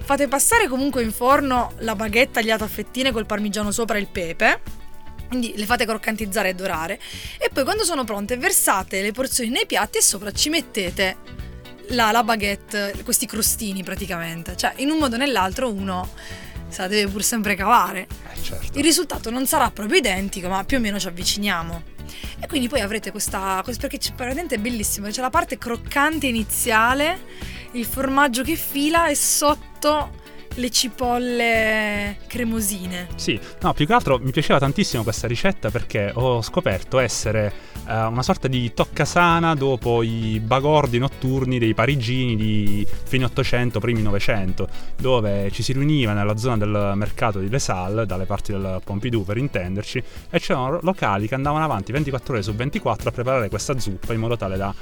Fate 0.00 0.28
passare 0.28 0.68
comunque 0.68 1.02
in 1.02 1.12
forno 1.12 1.72
la 1.78 1.94
baguette 1.94 2.32
tagliata 2.32 2.64
a 2.64 2.68
fettine 2.68 3.12
col 3.12 3.26
parmigiano 3.26 3.70
sopra 3.70 3.98
e 3.98 4.00
il 4.00 4.08
pepe. 4.08 4.60
Quindi 5.28 5.52
le 5.56 5.66
fate 5.66 5.84
croccantizzare 5.84 6.50
e 6.50 6.54
dorare. 6.54 6.98
E 7.38 7.50
poi 7.52 7.64
quando 7.64 7.84
sono 7.84 8.04
pronte 8.04 8.38
versate 8.38 9.02
le 9.02 9.12
porzioni 9.12 9.50
nei 9.50 9.66
piatti 9.66 9.98
e 9.98 10.02
sopra 10.02 10.32
ci 10.32 10.48
mettete 10.48 11.16
la, 11.88 12.10
la 12.10 12.24
baguette, 12.24 12.94
questi 13.04 13.26
crostini 13.26 13.82
praticamente. 13.82 14.56
Cioè 14.56 14.72
in 14.76 14.90
un 14.90 14.98
modo 14.98 15.16
o 15.16 15.18
nell'altro 15.18 15.70
uno 15.70 16.08
se 16.68 16.82
la 16.82 16.88
deve 16.88 17.10
pur 17.10 17.22
sempre 17.22 17.54
cavare. 17.54 18.06
Eh, 18.32 18.42
certo. 18.42 18.78
Il 18.78 18.84
risultato 18.84 19.30
non 19.30 19.46
sarà 19.46 19.70
proprio 19.70 19.98
identico, 19.98 20.48
ma 20.48 20.64
più 20.64 20.76
o 20.76 20.80
meno 20.80 20.98
ci 20.98 21.06
avviciniamo. 21.06 21.82
E 22.40 22.46
quindi 22.46 22.68
poi 22.68 22.80
avrete 22.80 23.10
questa. 23.10 23.62
perché 23.64 23.98
c'è 23.98 24.12
veramente 24.14 24.56
è 24.56 24.58
bellissimo. 24.58 25.08
C'è 25.08 25.20
la 25.20 25.30
parte 25.30 25.58
croccante 25.58 26.26
iniziale, 26.26 27.20
il 27.72 27.84
formaggio 27.84 28.42
che 28.42 28.54
fila 28.54 29.08
e 29.08 29.14
sotto 29.14 30.26
le 30.58 30.70
cipolle 30.70 32.16
cremosine. 32.26 33.08
Sì, 33.14 33.38
no, 33.62 33.72
più 33.72 33.86
che 33.86 33.92
altro 33.92 34.18
mi 34.18 34.30
piaceva 34.30 34.58
tantissimo 34.58 35.02
questa 35.02 35.26
ricetta 35.26 35.70
perché 35.70 36.10
ho 36.12 36.42
scoperto 36.42 36.98
essere 36.98 37.52
uh, 37.86 38.10
una 38.10 38.22
sorta 38.22 38.48
di 38.48 38.72
toccasana 38.74 39.54
dopo 39.54 40.02
i 40.02 40.40
bagordi 40.44 40.98
notturni 40.98 41.58
dei 41.58 41.74
parigini 41.74 42.36
di 42.36 42.86
fine 43.04 43.24
800, 43.24 43.78
primi 43.78 44.02
900, 44.02 44.68
dove 44.96 45.50
ci 45.52 45.62
si 45.62 45.72
riuniva 45.72 46.12
nella 46.12 46.36
zona 46.36 46.56
del 46.56 46.92
mercato 46.94 47.38
di 47.38 47.48
Les 47.48 47.62
Salles, 47.62 48.06
dalle 48.06 48.24
parti 48.24 48.52
del 48.52 48.80
Pompidou 48.84 49.24
per 49.24 49.36
intenderci, 49.36 50.02
e 50.30 50.40
c'erano 50.40 50.80
locali 50.82 51.28
che 51.28 51.34
andavano 51.34 51.64
avanti 51.64 51.92
24 51.92 52.34
ore 52.34 52.42
su 52.42 52.54
24 52.54 53.08
a 53.08 53.12
preparare 53.12 53.48
questa 53.48 53.78
zuppa 53.78 54.12
in 54.12 54.20
modo 54.20 54.36
tale 54.36 54.56
da 54.56 54.74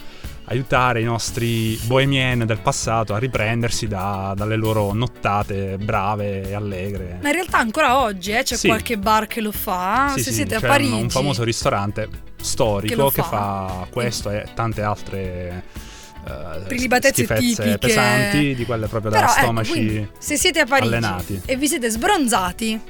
aiutare 0.46 1.00
i 1.00 1.04
nostri 1.04 1.78
bohemien 1.84 2.44
del 2.46 2.60
passato 2.60 3.14
a 3.14 3.18
riprendersi 3.18 3.86
da, 3.86 4.32
dalle 4.36 4.56
loro 4.56 4.92
nottate 4.92 5.76
brave 5.78 6.48
e 6.48 6.54
allegre. 6.54 7.18
Ma 7.22 7.28
in 7.28 7.34
realtà 7.34 7.58
ancora 7.58 7.98
oggi 7.98 8.32
eh, 8.32 8.42
c'è 8.42 8.56
sì. 8.56 8.68
qualche 8.68 8.98
bar 8.98 9.26
che 9.26 9.40
lo 9.40 9.52
fa. 9.52 10.12
Sì, 10.14 10.22
Se 10.22 10.30
sì, 10.30 10.36
siete 10.36 10.54
a 10.56 10.60
Parigi. 10.60 10.92
Un, 10.92 11.02
un 11.02 11.10
famoso 11.10 11.42
ristorante 11.42 12.08
storico 12.40 13.08
che, 13.08 13.14
che 13.16 13.22
fa. 13.22 13.28
fa. 13.28 13.86
questo 13.90 14.30
e 14.30 14.46
tante 14.54 14.82
altre 14.82 15.64
uh, 16.24 16.62
prelibatezze 16.64 17.26
tipiche 17.26 17.78
pesanti 17.78 18.54
di 18.54 18.64
quelle 18.64 18.86
proprio 18.86 19.10
Però, 19.10 19.26
da 19.26 19.32
ecco, 19.32 19.40
stomaci 19.42 19.96
ecco, 19.96 20.12
se 20.18 20.36
siete 20.36 20.60
a 20.60 20.66
Parigi 20.66 20.94
allenati. 20.94 21.40
e 21.44 21.56
vi 21.56 21.66
siete 21.66 21.90
sbronzati 21.90 22.80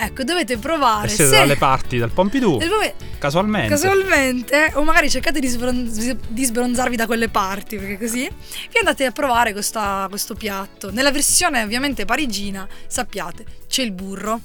Ecco, 0.00 0.22
dovete 0.22 0.58
provare. 0.58 1.08
Se... 1.08 1.28
dalle 1.28 1.56
parti 1.56 1.98
del 1.98 2.10
Pompidou. 2.10 2.58
Dove... 2.58 2.94
Casualmente. 3.18 3.70
Casualmente, 3.70 4.70
o 4.74 4.84
magari 4.84 5.10
cercate 5.10 5.40
di, 5.40 5.48
sbron... 5.48 6.16
di, 6.28 6.44
sbronzarvi 6.44 6.94
da 6.94 7.06
quelle 7.06 7.28
parti, 7.28 7.76
perché 7.76 7.98
così 7.98 8.20
vi 8.20 8.78
andate 8.78 9.06
a 9.06 9.10
provare 9.10 9.50
questa, 9.50 10.06
questo 10.08 10.36
piatto. 10.36 10.92
Nella 10.92 11.10
versione 11.10 11.64
ovviamente 11.64 12.04
parigina, 12.04 12.66
sappiate, 12.86 13.44
c'è 13.66 13.82
il 13.82 13.90
burro. 13.90 14.40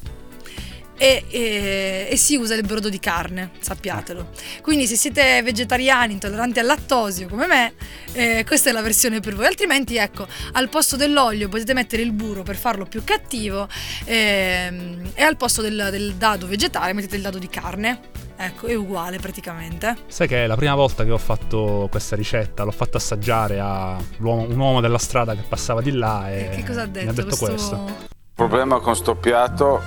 E, 1.03 1.25
e, 1.27 2.07
e, 2.09 2.15
si 2.15 2.37
usa 2.37 2.55
il 2.55 2.65
brodo 2.65 2.87
di 2.87 2.97
carne, 2.97 3.51
sappiatelo. 3.59 4.29
Quindi 4.61 4.87
se 4.87 4.95
siete 4.95 5.41
vegetariani, 5.43 6.13
intolleranti 6.13 6.59
al 6.59 6.65
lattosio 6.65 7.27
come 7.27 7.45
me, 7.45 7.73
eh, 8.13 8.45
questa 8.47 8.69
è 8.69 8.71
la 8.71 8.81
versione 8.81 9.19
per 9.19 9.35
voi. 9.35 9.45
Altrimenti, 9.45 9.97
ecco, 9.97 10.25
al 10.53 10.69
posto 10.69 10.95
dell'olio 10.95 11.49
potete 11.49 11.73
mettere 11.73 12.03
il 12.03 12.13
burro 12.13 12.43
per 12.43 12.55
farlo 12.55 12.85
più 12.85 13.03
cattivo 13.03 13.67
ehm, 14.05 15.11
e 15.13 15.21
al 15.21 15.35
posto 15.35 15.61
del, 15.61 15.89
del 15.91 16.13
dado 16.13 16.47
vegetale 16.47 16.93
mettete 16.93 17.17
il 17.17 17.21
dado 17.21 17.37
di 17.37 17.49
carne. 17.49 17.99
Ecco, 18.37 18.67
è 18.67 18.73
uguale 18.73 19.17
praticamente. 19.17 19.97
Sai 20.07 20.29
che 20.29 20.47
la 20.47 20.55
prima 20.55 20.75
volta 20.75 21.03
che 21.03 21.11
ho 21.11 21.17
fatto 21.17 21.89
questa 21.91 22.15
ricetta 22.15 22.63
l'ho 22.63 22.71
fatta 22.71 22.95
assaggiare 22.95 23.59
a 23.59 23.97
un 24.19 24.57
uomo 24.57 24.79
della 24.79 24.97
strada 24.97 25.35
che 25.35 25.43
passava 25.45 25.81
di 25.81 25.91
là 25.91 26.31
e, 26.31 26.45
e 26.45 26.49
che 26.49 26.63
cosa 26.63 26.83
ha 26.83 26.85
detto, 26.85 27.03
mi 27.03 27.11
ha 27.11 27.13
detto 27.13 27.35
questo... 27.35 27.47
questo. 27.47 28.11
Il 28.35 28.49
problema 28.49 28.79
con 28.79 28.95
sto 28.95 29.15
piatto 29.15 29.81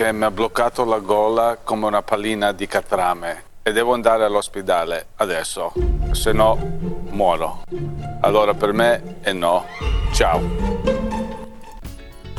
che 0.00 0.14
mi 0.14 0.24
ha 0.24 0.30
bloccato 0.30 0.86
la 0.86 0.98
gola 0.98 1.58
come 1.62 1.84
una 1.84 2.00
pallina 2.00 2.52
di 2.52 2.66
catrame 2.66 3.42
e 3.62 3.70
devo 3.70 3.92
andare 3.92 4.24
all'ospedale 4.24 5.08
adesso, 5.16 5.74
se 6.12 6.32
no 6.32 6.56
muoro. 7.10 7.64
Allora 8.22 8.54
per 8.54 8.72
me 8.72 9.18
è 9.20 9.32
no. 9.32 9.66
Ciao. 10.12 10.99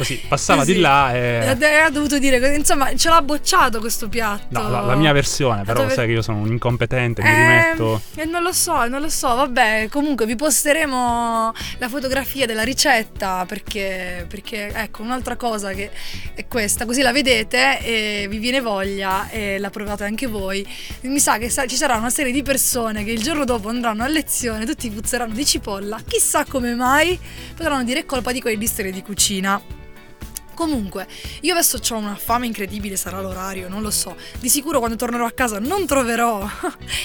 Così 0.01 0.19
passava 0.27 0.61
Così. 0.61 0.73
di 0.73 0.79
là 0.79 1.13
e. 1.13 1.57
Ha 1.83 1.89
dovuto 1.91 2.17
dire, 2.17 2.55
insomma, 2.55 2.95
ce 2.95 3.07
l'ha 3.09 3.21
bocciato 3.21 3.79
questo 3.79 4.09
piatto. 4.09 4.59
No, 4.59 4.67
la, 4.67 4.81
la 4.81 4.95
mia 4.95 5.11
versione, 5.11 5.63
però 5.63 5.81
dove... 5.81 5.93
sai 5.93 6.07
che 6.07 6.13
io 6.13 6.23
sono 6.23 6.39
un 6.39 6.47
incompetente, 6.47 7.21
eh, 7.21 7.25
mi 7.25 7.35
rimetto. 7.35 8.01
E 8.15 8.25
non 8.25 8.41
lo 8.41 8.51
so, 8.51 8.87
non 8.87 8.99
lo 8.99 9.09
so. 9.09 9.35
Vabbè, 9.35 9.89
comunque 9.91 10.25
vi 10.25 10.35
posteremo 10.35 11.53
la 11.77 11.89
fotografia 11.89 12.47
della 12.47 12.63
ricetta 12.63 13.45
perché, 13.45 14.25
perché 14.27 14.71
ecco, 14.73 15.03
un'altra 15.03 15.35
cosa 15.35 15.71
che 15.71 15.91
è 16.33 16.47
questa, 16.47 16.85
così 16.85 17.01
la 17.01 17.11
vedete 17.11 17.79
e 17.83 18.25
vi 18.27 18.39
viene 18.39 18.59
voglia 18.59 19.29
e 19.29 19.59
la 19.59 19.69
provate 19.69 20.03
anche 20.03 20.25
voi. 20.25 20.67
Mi 21.01 21.19
sa 21.19 21.37
che 21.37 21.49
sa- 21.51 21.67
ci 21.67 21.75
sarà 21.75 21.95
una 21.95 22.09
serie 22.09 22.31
di 22.31 22.41
persone 22.41 23.03
che 23.03 23.11
il 23.11 23.21
giorno 23.21 23.45
dopo 23.45 23.69
andranno 23.69 24.03
a 24.03 24.07
lezione, 24.07 24.65
tutti 24.65 24.89
puzzeranno 24.89 25.33
di 25.33 25.45
cipolla, 25.45 25.99
chissà 26.07 26.43
come 26.45 26.73
mai 26.73 27.19
potranno 27.55 27.83
dire 27.83 28.03
colpa 28.05 28.31
di 28.31 28.41
quei 28.41 28.57
distri 28.57 28.91
di 28.91 29.03
cucina. 29.03 29.61
Comunque, 30.62 31.08
io 31.41 31.54
adesso 31.54 31.80
ho 31.89 31.97
una 31.97 32.13
fame 32.13 32.45
incredibile, 32.45 32.95
sarà 32.95 33.19
l'orario, 33.19 33.67
non 33.67 33.82
lo 33.82 33.89
so. 33.89 34.15
Di 34.39 34.47
sicuro 34.47 34.78
quando 34.78 34.95
tornerò 34.95 35.26
a 35.26 35.32
casa 35.32 35.58
non 35.58 35.88
troverò 35.88 36.47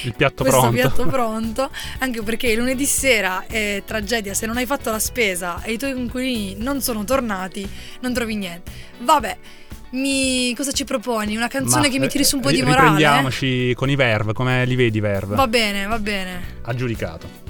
il 0.02 0.14
piatto 0.14 0.42
questo 0.42 0.60
pronto. 0.60 0.76
piatto 0.76 1.06
pronto, 1.06 1.70
anche 2.00 2.22
perché 2.22 2.54
lunedì 2.54 2.84
sera 2.84 3.46
è 3.46 3.82
tragedia, 3.86 4.34
se 4.34 4.44
non 4.44 4.58
hai 4.58 4.66
fatto 4.66 4.90
la 4.90 4.98
spesa 4.98 5.62
e 5.62 5.72
i 5.72 5.78
tuoi 5.78 5.94
conquilini 5.94 6.56
non 6.58 6.82
sono 6.82 7.02
tornati, 7.04 7.66
non 8.00 8.12
trovi 8.12 8.34
niente. 8.34 8.70
Vabbè, 8.98 9.38
mi... 9.92 10.54
cosa 10.54 10.72
ci 10.72 10.84
proponi? 10.84 11.34
Una 11.34 11.48
canzone 11.48 11.86
Ma, 11.86 11.88
che 11.88 11.98
mi 11.98 12.08
tiri 12.08 12.24
su 12.24 12.36
un 12.36 12.42
po' 12.42 12.50
di 12.50 12.60
morale? 12.60 12.80
Riprendiamoci 12.80 13.72
con 13.74 13.88
i 13.88 13.96
verb, 13.96 14.34
come 14.34 14.66
li 14.66 14.74
vedi 14.74 14.98
i 14.98 15.00
verb? 15.00 15.34
Va 15.34 15.48
bene, 15.48 15.86
va 15.86 15.98
bene. 15.98 16.58
Aggiudicato. 16.60 17.45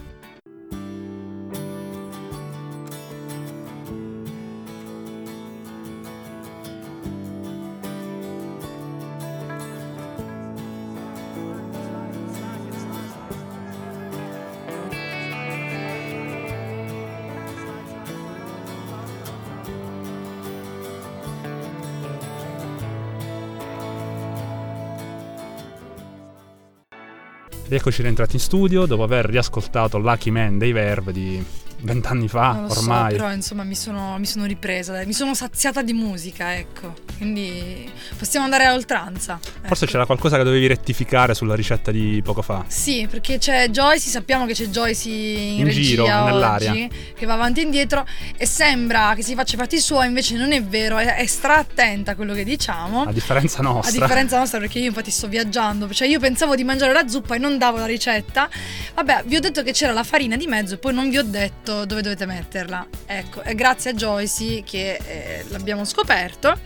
Rieccoci 27.68 28.02
rientrati 28.02 28.36
in 28.36 28.40
studio 28.40 28.86
dopo 28.86 29.02
aver 29.02 29.26
riascoltato 29.26 29.98
Lucky 29.98 30.30
Man 30.30 30.56
dei 30.56 30.70
Verve 30.70 31.12
di 31.12 31.44
vent'anni 31.80 32.28
fa 32.28 32.64
ormai. 32.68 33.10
So, 33.10 33.16
però 33.16 33.32
insomma 33.32 33.64
mi 33.64 33.74
sono, 33.74 34.18
mi 34.18 34.26
sono 34.26 34.44
ripresa, 34.44 34.92
dai. 34.92 35.06
mi 35.06 35.12
sono 35.12 35.34
saziata 35.34 35.82
di 35.82 35.92
musica, 35.92 36.56
ecco. 36.56 36.94
Quindi 37.16 37.90
possiamo 38.16 38.44
andare 38.44 38.64
a 38.64 38.74
oltranza. 38.74 39.38
Forse 39.40 39.84
ecco. 39.84 39.92
c'era 39.92 40.06
qualcosa 40.06 40.36
che 40.36 40.44
dovevi 40.44 40.66
rettificare 40.66 41.34
sulla 41.34 41.54
ricetta 41.54 41.90
di 41.90 42.20
poco 42.24 42.42
fa. 42.42 42.64
Sì, 42.68 43.06
perché 43.10 43.38
c'è 43.38 43.68
Joyce, 43.68 44.08
sappiamo 44.08 44.46
che 44.46 44.54
c'è 44.54 44.66
Joyce 44.66 45.08
in, 45.08 45.60
in 45.60 45.68
giro, 45.68 46.04
oggi, 46.04 46.24
nell'aria. 46.24 46.88
Che 47.14 47.26
va 47.26 47.34
avanti 47.34 47.60
e 47.60 47.64
indietro 47.64 48.06
e 48.36 48.46
sembra 48.46 49.12
che 49.14 49.22
si 49.22 49.34
faccia 49.34 49.56
fatti 49.56 49.78
suoi, 49.78 50.06
invece 50.06 50.36
non 50.36 50.52
è 50.52 50.62
vero, 50.62 50.98
è, 50.98 51.16
è 51.16 51.26
stra 51.26 51.58
attenta 51.58 52.12
a 52.12 52.14
quello 52.14 52.34
che 52.34 52.44
diciamo. 52.44 53.02
A 53.02 53.12
differenza 53.12 53.62
nostra. 53.62 53.96
A 53.96 54.00
differenza 54.06 54.38
nostra 54.38 54.58
perché 54.58 54.78
io 54.78 54.86
infatti 54.86 55.10
sto 55.10 55.28
viaggiando, 55.28 55.88
cioè 55.92 56.08
io 56.08 56.18
pensavo 56.18 56.54
di 56.54 56.64
mangiare 56.64 56.92
la 56.92 57.06
zuppa 57.08 57.34
e 57.34 57.38
non 57.38 57.58
davo 57.58 57.78
la 57.78 57.86
ricetta. 57.86 58.48
Vabbè, 58.94 59.24
vi 59.26 59.36
ho 59.36 59.40
detto 59.40 59.62
che 59.62 59.72
c'era 59.72 59.92
la 59.92 60.04
farina 60.04 60.36
di 60.36 60.46
mezzo 60.46 60.74
e 60.74 60.78
poi 60.78 60.94
non 60.94 61.08
vi 61.08 61.18
ho 61.18 61.22
detto 61.22 61.65
dove 61.72 62.02
dovete 62.02 62.26
metterla. 62.26 62.86
Ecco, 63.06 63.42
è 63.42 63.54
grazie 63.54 63.90
a 63.90 63.94
Joyce 63.94 64.62
che 64.62 64.98
eh, 65.04 65.44
l'abbiamo 65.48 65.84
scoperto. 65.84 66.58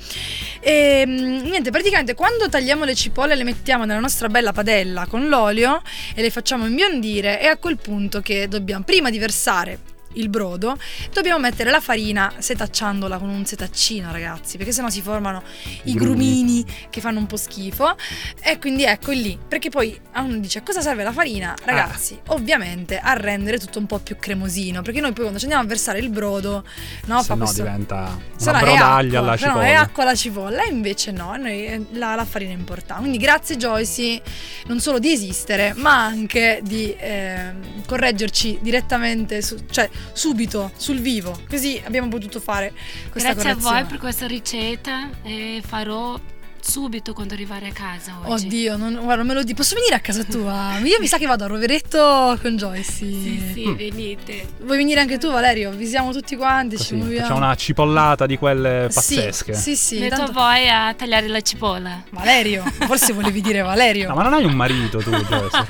E 0.61 1.03
ehm, 1.07 1.43
niente, 1.43 1.71
praticamente 1.71 2.15
quando 2.15 2.49
tagliamo 2.49 2.85
le 2.85 2.95
cipolle 2.95 3.35
le 3.35 3.45
mettiamo 3.45 3.85
nella 3.85 4.01
nostra 4.01 4.29
bella 4.29 4.53
padella 4.53 5.07
con 5.07 5.29
l'olio 5.29 5.83
e 6.15 6.23
le 6.23 6.31
facciamo 6.31 6.67
imbiondire 6.67 7.39
è 7.39 7.47
a 7.47 7.57
quel 7.57 7.79
punto 7.79 8.21
che 8.21 8.49
dobbiamo 8.49 8.85
prima 8.85 9.11
di 9.11 9.19
versare 9.19 9.90
il 10.15 10.29
brodo, 10.29 10.77
dobbiamo 11.13 11.39
mettere 11.39 11.71
la 11.71 11.81
farina 11.81 12.33
setacciandola 12.39 13.19
con 13.19 13.29
un 13.29 13.45
setaccino, 13.45 14.11
ragazzi, 14.11 14.57
perché 14.57 14.73
sennò 14.73 14.89
si 14.89 15.03
formano 15.03 15.43
i 15.85 15.95
grumini 15.95 16.65
che 16.89 17.01
fanno 17.01 17.19
un 17.19 17.27
po' 17.27 17.37
schifo. 17.37 17.97
E 18.43 18.59
quindi 18.59 18.85
ecco 18.85 19.13
lì, 19.13 19.39
perché 19.47 19.71
poi 19.71 19.99
uno 20.17 20.39
dice 20.39 20.59
a 20.59 20.63
cosa 20.63 20.81
serve 20.81 21.03
la 21.03 21.13
farina? 21.13 21.55
Ragazzi, 21.63 22.19
ah. 22.27 22.33
ovviamente 22.33 22.99
a 22.99 23.13
rendere 23.13 23.59
tutto 23.59 23.79
un 23.79 23.87
po' 23.87 23.99
più 23.99 24.17
cremosino, 24.19 24.83
perché 24.83 25.01
noi 25.01 25.13
poi 25.13 25.23
quando 25.23 25.39
ci 25.39 25.45
andiamo 25.45 25.65
a 25.65 25.69
versare 25.69 25.99
il 25.99 26.11
brodo, 26.11 26.65
no, 27.07 27.21
Se 27.21 27.27
fa 27.27 27.35
no 27.35 27.45
questo... 27.45 27.63
diventa 27.63 28.19
una 28.41 28.59
brodaglia 28.59 29.19
alla 29.21 29.37
cipolla. 29.37 29.55
No, 29.55 29.63
è 29.63 29.73
acqua 29.73 30.03
alla 30.03 30.15
cipolla, 30.15 30.63
e 30.65 30.71
invece 30.71 31.13
no, 31.13 31.37
noi, 31.37 31.67
eh, 31.67 31.87
la, 31.93 32.15
la, 32.15 32.25
farina 32.25 32.53
è 32.53 32.55
importante. 32.55 33.03
Quindi 33.03 33.19
grazie 33.19 33.57
Joyce 33.57 34.23
non 34.67 34.81
solo 34.81 34.99
di 34.99 35.13
esistere, 35.13 35.73
ma 35.75 36.05
anche 36.05 36.61
di 36.63 36.95
eh, 36.97 37.53
correggerci 37.87 38.59
direttamente, 38.61 39.43
su, 39.43 39.57
cioè 39.71 39.89
subito, 40.13 40.71
sul 40.77 40.99
vivo. 41.01 41.39
Così 41.49 41.81
abbiamo 41.85 42.09
potuto 42.09 42.41
fare 42.41 42.73
questa 43.11 43.33
Grazie 43.33 43.51
correzione. 43.51 43.79
a 43.79 43.81
voi 43.81 43.91
per 43.91 43.99
questa 43.99 44.27
ricetta 44.27 45.11
e 45.23 45.63
farò 45.65 46.19
subito 46.61 47.13
quando 47.13 47.35
arrivare 47.35 47.69
a 47.69 47.73
casa 47.73 48.19
oggi. 48.25 48.47
Oddio, 48.47 48.77
non, 48.77 49.01
guarda, 49.03 49.23
me 49.23 49.35
lo 49.35 49.43
dico. 49.43 49.57
Posso 49.57 49.75
venire 49.75 49.95
a 49.95 50.01
casa 50.01 50.25
tua? 50.25 50.79
Io 50.83 50.99
mi 51.01 51.07
sa 51.07 51.19
che 51.19 51.27
vado 51.27 51.45
a 51.45 51.47
Roveretto 51.47 52.39
con 52.41 52.57
Joyce. 52.57 52.91
Sì, 52.91 53.51
sì, 53.53 53.69
mm. 53.69 53.75
venite. 53.75 54.49
Vuoi 54.61 54.77
venire 54.77 55.01
anche 55.01 55.19
tu, 55.19 55.31
Valerio? 55.31 55.71
Visiamo 55.71 56.13
tutti 56.13 56.37
quanti, 56.37 56.77
Così, 56.77 56.89
ci 56.89 56.95
muoviamo. 56.95 57.23
Facciamo 57.23 57.45
una 57.45 57.55
cipollata 57.55 58.27
di 58.27 58.37
quelle 58.37 58.89
pazzesche. 58.93 59.55
Sì, 59.55 59.77
sì. 59.77 59.97
sì 59.97 59.99
Metto 60.01 60.17
tanto... 60.17 60.33
voi 60.33 60.69
a 60.69 60.95
tagliare 60.95 61.29
la 61.29 61.41
cipolla. 61.41 62.03
Valerio, 62.11 62.65
forse 62.87 63.13
volevi 63.13 63.41
dire 63.41 63.63
Valerio. 63.63 64.09
No, 64.09 64.15
ma 64.15 64.23
non 64.23 64.35
hai 64.35 64.45
un 64.45 64.55
marito 64.55 64.99
tu, 64.99 65.11
Joyce. 65.17 65.67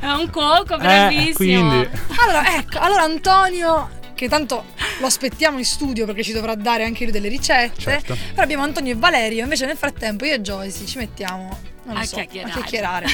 È 0.00 0.10
un 0.10 0.30
cuoco, 0.30 0.76
bravissimo. 0.76 1.30
Eh, 1.30 1.34
quindi... 1.34 1.88
Allora, 2.18 2.56
ecco, 2.56 2.78
allora 2.78 3.02
Antonio 3.02 4.00
che 4.22 4.28
tanto 4.28 4.64
lo 5.00 5.06
aspettiamo 5.06 5.58
in 5.58 5.64
studio 5.64 6.06
perché 6.06 6.22
ci 6.22 6.32
dovrà 6.32 6.54
dare 6.54 6.84
anche 6.84 7.02
lui 7.02 7.12
delle 7.12 7.28
ricette. 7.28 7.80
Certo. 7.80 8.16
Però 8.30 8.42
abbiamo 8.42 8.62
Antonio 8.62 8.92
e 8.92 8.96
Valerio, 8.96 9.42
invece 9.42 9.66
nel 9.66 9.76
frattempo 9.76 10.24
io 10.24 10.34
e 10.34 10.40
Joyce 10.40 10.86
ci 10.86 10.98
mettiamo 10.98 11.58
a, 11.88 12.04
so, 12.04 12.14
chiacchierare. 12.14 12.50
a 12.50 12.54
chiacchierare. 12.54 13.06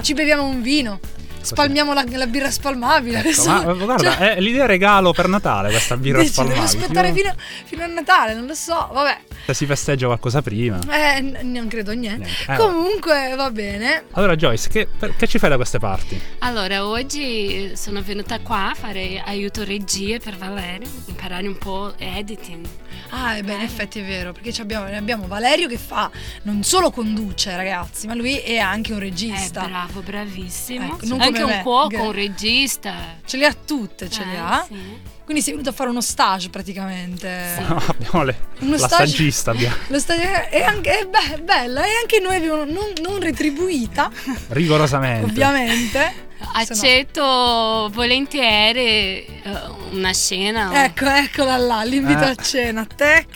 ci 0.00 0.14
beviamo 0.14 0.44
un 0.44 0.62
vino 0.62 0.98
spalmiamo 1.44 1.92
la, 1.92 2.06
la, 2.08 2.26
birra 2.26 2.50
spalmabile. 2.50 3.22
Ecco, 3.22 3.44
ma, 3.44 3.72
guarda, 3.74 4.16
cioè, 4.16 4.34
è 4.36 4.40
l'idea 4.40 4.64
regalo 4.64 5.12
per 5.12 5.28
Natale 5.28 5.68
questa 5.68 5.98
birra 5.98 6.24
spalmabile. 6.24 6.64
Devo 6.64 6.78
aspettare 6.78 7.12
fino, 7.12 7.34
fino, 7.66 7.84
a 7.84 7.86
Natale, 7.86 8.32
non 8.32 8.46
lo 8.46 8.54
so, 8.54 8.88
vabbè. 8.90 9.18
Se 9.46 9.54
si 9.54 9.66
festeggia 9.66 10.06
qualcosa 10.06 10.42
prima. 10.42 10.78
Eh, 10.88 11.20
n- 11.20 11.38
non 11.42 11.68
credo 11.68 11.92
niente. 11.92 12.24
niente. 12.24 12.52
Eh, 12.52 12.56
Comunque 12.56 13.34
va 13.36 13.50
bene. 13.50 14.04
Allora 14.12 14.36
Joyce, 14.36 14.68
che, 14.68 14.86
per, 14.86 15.16
che, 15.16 15.26
ci 15.26 15.38
fai 15.38 15.50
da 15.50 15.56
queste 15.56 15.78
parti? 15.78 16.20
Allora, 16.38 16.86
oggi 16.86 17.72
sono 17.76 18.02
venuta 18.02 18.40
qua 18.40 18.70
a 18.70 18.74
fare 18.74 19.22
aiuto 19.24 19.64
regie 19.64 20.18
per 20.18 20.36
Valerio, 20.36 20.88
imparare 21.06 21.46
un 21.46 21.58
po' 21.58 21.94
editing. 21.98 22.66
Ah, 23.10 23.40
beh, 23.40 23.54
in 23.54 23.60
effetti 23.60 24.00
è 24.00 24.04
vero, 24.04 24.32
perché 24.32 24.60
abbiamo, 24.60 24.86
abbiamo, 24.86 25.26
Valerio 25.26 25.68
che 25.68 25.78
fa, 25.78 26.10
non 26.42 26.62
solo 26.62 26.90
conduce 26.90 27.54
ragazzi, 27.54 28.06
ma 28.06 28.14
lui 28.14 28.38
è 28.38 28.58
anche 28.58 28.92
un 28.92 28.98
regista. 28.98 29.64
È 29.64 29.68
bravo, 29.68 30.00
bravissimo. 30.00 30.98
Ecco, 31.00 31.16
anche 31.16 31.42
un 31.42 31.60
cuoco, 31.62 32.02
un 32.02 32.12
regista. 32.12 32.94
Ce 33.24 33.36
le 33.36 33.46
ha 33.46 33.54
tutte, 33.54 34.10
ce 34.10 34.22
eh, 34.22 34.26
le 34.26 34.38
ha. 34.38 34.64
Sì. 34.66 35.12
Quindi 35.24 35.42
sei 35.42 35.52
venuto 35.54 35.70
a 35.70 35.72
fare 35.72 35.90
uno 35.90 36.00
stage 36.02 36.50
praticamente. 36.50 37.62
No, 37.66 37.82
abbiamo 37.86 38.24
le, 38.24 38.36
uno 38.60 38.72
la 38.72 38.78
stage, 38.78 39.06
stagista. 39.06 39.50
Abbiamo. 39.52 39.74
Lo 39.88 39.98
stage 39.98 40.48
è 40.50 40.62
anche 40.62 40.98
è 40.98 41.06
be- 41.06 41.40
bella 41.42 41.84
e 41.84 41.90
anche 42.00 42.20
noi 42.20 42.36
abbiamo 42.36 42.64
non, 42.64 42.92
non 43.02 43.20
retribuita. 43.20 44.10
Rigorosamente. 44.48 45.24
Ovviamente. 45.24 46.32
Accetto 46.52 47.22
no. 47.22 47.90
volentieri 47.92 49.26
uh, 49.44 49.96
una 49.96 50.12
cena. 50.12 50.84
Ecco, 50.84 51.06
eccola 51.06 51.56
là, 51.56 51.82
l'invito 51.82 52.22
eh. 52.22 52.28
a 52.28 52.34
cena. 52.34 52.86
Tec. 52.86 53.26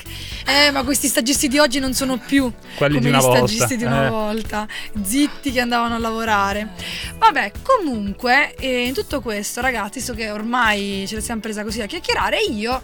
Eh, 0.49 0.71
ma 0.71 0.83
questi 0.83 1.09
stagisti 1.09 1.47
di 1.47 1.59
oggi 1.59 1.79
non 1.79 1.93
sono 1.93 2.17
più 2.17 2.51
Quelli 2.77 2.97
come 2.97 3.11
gli 3.11 3.21
stagisti 3.21 3.77
di 3.77 3.85
una 3.85 4.07
eh. 4.07 4.09
volta, 4.09 4.67
zitti 5.03 5.53
che 5.53 5.61
andavano 5.61 5.97
a 5.97 5.99
lavorare. 5.99 6.73
Vabbè, 7.19 7.53
comunque, 7.63 8.55
eh, 8.55 8.87
in 8.87 8.95
tutto 8.95 9.21
questo, 9.21 9.61
ragazzi, 9.61 10.01
so 10.01 10.15
che 10.15 10.31
ormai 10.31 11.05
ce 11.07 11.17
la 11.17 11.21
siamo 11.21 11.43
presa 11.43 11.63
così 11.63 11.83
a 11.83 11.87
chiacchierare, 11.87 12.41
io 12.41 12.83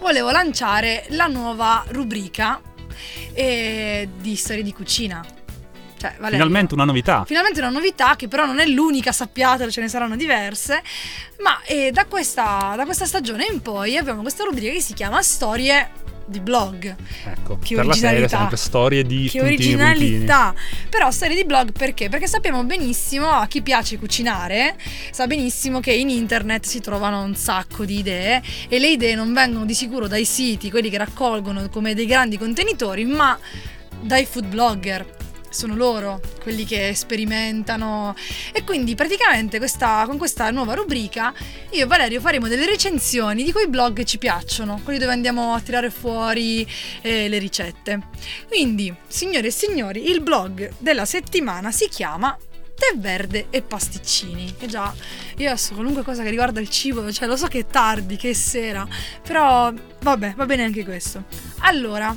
volevo 0.00 0.30
lanciare 0.30 1.04
la 1.10 1.26
nuova 1.26 1.84
rubrica 1.88 2.58
eh, 3.34 4.08
di 4.18 4.34
storie 4.34 4.62
di 4.62 4.72
cucina. 4.72 5.22
Cioè, 6.04 6.16
Valerio, 6.18 6.36
Finalmente 6.36 6.74
una 6.74 6.84
novità. 6.84 7.24
Finalmente 7.24 7.60
una 7.60 7.70
novità 7.70 8.14
che 8.14 8.28
però 8.28 8.44
non 8.44 8.58
è 8.60 8.66
l'unica, 8.66 9.10
sappiatelo, 9.10 9.70
ce 9.70 9.80
ne 9.80 9.88
saranno 9.88 10.16
diverse. 10.16 10.82
Ma 11.40 11.58
eh, 11.64 11.90
da, 11.92 12.04
questa, 12.04 12.74
da 12.76 12.84
questa 12.84 13.06
stagione 13.06 13.46
in 13.50 13.62
poi 13.62 13.96
abbiamo 13.96 14.20
questa 14.20 14.44
rubrica 14.44 14.70
che 14.70 14.80
si 14.82 14.92
chiama 14.92 15.22
Storie 15.22 16.02
di 16.26 16.40
blog. 16.40 16.94
Ecco, 17.24 17.58
che 17.62 17.74
per 17.74 17.86
originalità. 17.86 17.90
la 17.90 17.94
serie 17.94 18.28
sempre 18.28 18.56
storie 18.58 19.02
di 19.04 19.28
Che 19.30 19.38
puntini, 19.38 19.74
originalità. 19.74 20.52
puntini. 20.54 20.86
Però 20.90 21.10
storie 21.10 21.36
di 21.36 21.44
blog 21.46 21.72
perché? 21.72 22.10
Perché 22.10 22.26
sappiamo 22.26 22.62
benissimo 22.64 23.30
a 23.30 23.46
chi 23.46 23.62
piace 23.62 23.98
cucinare, 23.98 24.76
sa 25.10 25.26
benissimo 25.26 25.80
che 25.80 25.92
in 25.94 26.10
internet 26.10 26.66
si 26.66 26.80
trovano 26.80 27.22
un 27.22 27.34
sacco 27.34 27.86
di 27.86 27.98
idee 27.98 28.42
e 28.68 28.78
le 28.78 28.88
idee 28.90 29.14
non 29.14 29.32
vengono 29.32 29.64
di 29.64 29.74
sicuro 29.74 30.06
dai 30.06 30.26
siti, 30.26 30.70
quelli 30.70 30.90
che 30.90 30.98
raccolgono 30.98 31.66
come 31.70 31.94
dei 31.94 32.06
grandi 32.06 32.36
contenitori, 32.36 33.04
ma 33.06 33.38
dai 34.00 34.26
food 34.26 34.46
blogger 34.46 35.22
sono 35.54 35.74
loro 35.76 36.20
quelli 36.42 36.64
che 36.64 36.92
sperimentano 36.94 38.14
e 38.52 38.64
quindi 38.64 38.94
praticamente 38.94 39.58
questa, 39.58 40.04
con 40.06 40.18
questa 40.18 40.50
nuova 40.50 40.74
rubrica 40.74 41.32
io 41.70 41.84
e 41.84 41.86
Valerio 41.86 42.20
faremo 42.20 42.48
delle 42.48 42.66
recensioni 42.66 43.44
di 43.44 43.52
quei 43.52 43.68
blog 43.68 43.94
che 43.94 44.04
ci 44.04 44.18
piacciono, 44.18 44.80
quelli 44.82 44.98
dove 44.98 45.12
andiamo 45.12 45.54
a 45.54 45.60
tirare 45.60 45.90
fuori 45.90 46.66
eh, 47.02 47.28
le 47.28 47.38
ricette. 47.38 48.08
Quindi, 48.48 48.94
signore 49.06 49.48
e 49.48 49.50
signori, 49.50 50.10
il 50.10 50.20
blog 50.20 50.72
della 50.78 51.04
settimana 51.04 51.70
si 51.70 51.88
chiama 51.88 52.36
tè 52.74 52.96
verde 52.98 53.46
e 53.50 53.62
pasticcini. 53.62 54.54
E 54.58 54.66
già, 54.66 54.92
io 55.36 55.48
adesso 55.48 55.74
qualunque 55.74 56.02
cosa 56.02 56.22
che 56.22 56.30
riguarda 56.30 56.60
il 56.60 56.68
cibo, 56.68 57.10
cioè 57.12 57.28
lo 57.28 57.36
so 57.36 57.46
che 57.46 57.60
è 57.60 57.66
tardi, 57.66 58.16
che 58.16 58.30
è 58.30 58.34
sera, 58.34 58.86
però 59.22 59.72
vabbè, 60.00 60.34
va 60.36 60.46
bene 60.46 60.64
anche 60.64 60.84
questo. 60.84 61.24
Allora, 61.60 62.14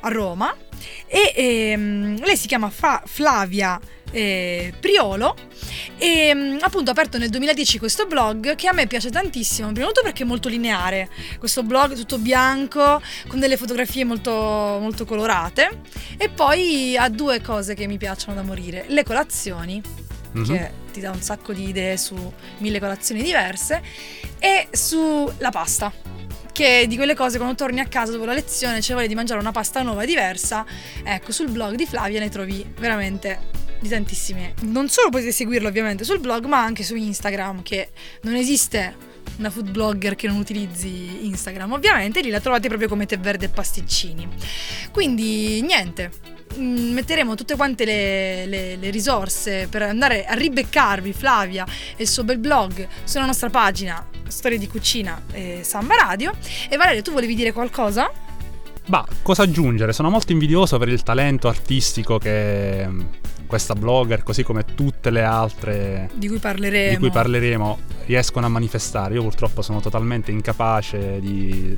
a 0.00 0.08
Roma 0.08 0.56
e 1.06 1.32
ehm, 1.34 2.24
lei 2.24 2.36
si 2.36 2.46
chiama 2.46 2.70
Fa- 2.70 3.02
Flavia 3.04 3.80
eh, 4.12 4.72
Priolo. 4.78 5.36
E 5.98 6.28
ehm, 6.28 6.58
appunto 6.60 6.90
ha 6.90 6.92
aperto 6.92 7.18
nel 7.18 7.30
2010 7.30 7.78
questo 7.78 8.06
blog 8.06 8.54
che 8.54 8.68
a 8.68 8.72
me 8.72 8.86
piace 8.86 9.10
tantissimo 9.10 9.72
prima 9.72 9.86
di 9.86 9.92
tutto 9.92 10.04
perché 10.04 10.22
è 10.22 10.26
molto 10.26 10.48
lineare. 10.48 11.08
Questo 11.38 11.62
blog 11.62 11.94
tutto 11.94 12.18
bianco 12.18 13.02
con 13.26 13.40
delle 13.40 13.56
fotografie 13.56 14.04
molto, 14.04 14.30
molto 14.30 15.04
colorate. 15.04 15.80
E 16.16 16.28
poi 16.28 16.96
ha 16.96 17.08
due 17.08 17.40
cose 17.40 17.74
che 17.74 17.86
mi 17.86 17.98
piacciono 17.98 18.34
da 18.34 18.42
morire. 18.42 18.84
Le 18.88 19.02
colazioni 19.02 19.82
mm-hmm. 20.36 20.44
che 20.44 20.70
ti 20.92 21.00
dà 21.00 21.10
un 21.10 21.22
sacco 21.22 21.52
di 21.52 21.68
idee 21.68 21.96
su 21.96 22.14
mille 22.58 22.78
colazioni 22.78 23.22
diverse 23.22 23.82
e 24.38 24.68
sulla 24.70 25.50
pasta 25.50 26.11
che 26.52 26.86
di 26.86 26.96
quelle 26.96 27.14
cose 27.14 27.38
quando 27.38 27.56
torni 27.56 27.80
a 27.80 27.86
casa 27.86 28.12
dopo 28.12 28.24
la 28.24 28.34
lezione 28.34 28.80
c'è 28.80 28.94
voglia 28.94 29.06
di 29.06 29.14
mangiare 29.14 29.40
una 29.40 29.52
pasta 29.52 29.82
nuova 29.82 30.04
diversa, 30.04 30.64
ecco 31.02 31.32
sul 31.32 31.50
blog 31.50 31.74
di 31.74 31.86
Flavia 31.86 32.20
ne 32.20 32.28
trovi 32.28 32.64
veramente 32.78 33.50
di 33.80 33.88
tantissime. 33.88 34.54
Non 34.62 34.88
solo 34.88 35.10
potete 35.10 35.32
seguirlo 35.32 35.68
ovviamente 35.68 36.04
sul 36.04 36.20
blog, 36.20 36.44
ma 36.46 36.62
anche 36.62 36.84
su 36.84 36.94
Instagram, 36.94 37.62
che 37.62 37.90
non 38.22 38.34
esiste 38.34 39.10
una 39.38 39.50
food 39.50 39.70
blogger 39.70 40.14
che 40.14 40.28
non 40.28 40.36
utilizzi 40.36 41.26
Instagram, 41.26 41.72
ovviamente 41.72 42.20
lì 42.20 42.30
la 42.30 42.40
trovate 42.40 42.68
proprio 42.68 42.88
come 42.88 43.06
tè 43.06 43.18
verde 43.18 43.46
e 43.46 43.48
pasticcini. 43.48 44.28
Quindi 44.92 45.60
niente, 45.62 46.10
metteremo 46.56 47.34
tutte 47.34 47.56
quante 47.56 47.84
le, 47.84 48.46
le, 48.46 48.76
le, 48.76 48.90
risorse 48.90 49.66
per 49.68 49.82
andare 49.82 50.24
a 50.24 50.34
ribeccarvi 50.34 51.12
Flavia 51.12 51.64
e 51.96 52.02
il 52.02 52.08
suo 52.08 52.24
bel 52.24 52.38
blog 52.38 52.86
sulla 53.04 53.26
nostra 53.26 53.50
pagina 53.50 54.06
Storie 54.28 54.58
di 54.58 54.66
Cucina 54.66 55.22
e 55.32 55.60
Samba 55.62 55.94
Radio. 55.96 56.32
E 56.68 56.76
Valerio, 56.76 57.02
tu 57.02 57.12
volevi 57.12 57.34
dire 57.34 57.52
qualcosa? 57.52 58.10
Bah, 58.86 59.06
cosa 59.22 59.42
aggiungere? 59.42 59.92
Sono 59.92 60.10
molto 60.10 60.32
invidioso 60.32 60.78
per 60.78 60.88
il 60.88 61.02
talento 61.02 61.48
artistico 61.48 62.18
che 62.18 62.84
mm, 62.86 63.00
questa 63.46 63.74
blogger, 63.74 64.22
così 64.22 64.42
come 64.42 64.64
tutte 64.74 65.10
le 65.10 65.22
altre 65.22 66.10
di 66.14 66.26
cui 66.26 66.38
parleremo, 66.38 66.90
di 66.90 66.96
cui 66.96 67.10
parleremo 67.10 67.78
riescono 68.06 68.46
a 68.46 68.48
manifestare. 68.48 69.14
Io 69.14 69.22
purtroppo 69.22 69.62
sono 69.62 69.80
totalmente 69.80 70.30
incapace 70.30 71.20
di 71.20 71.76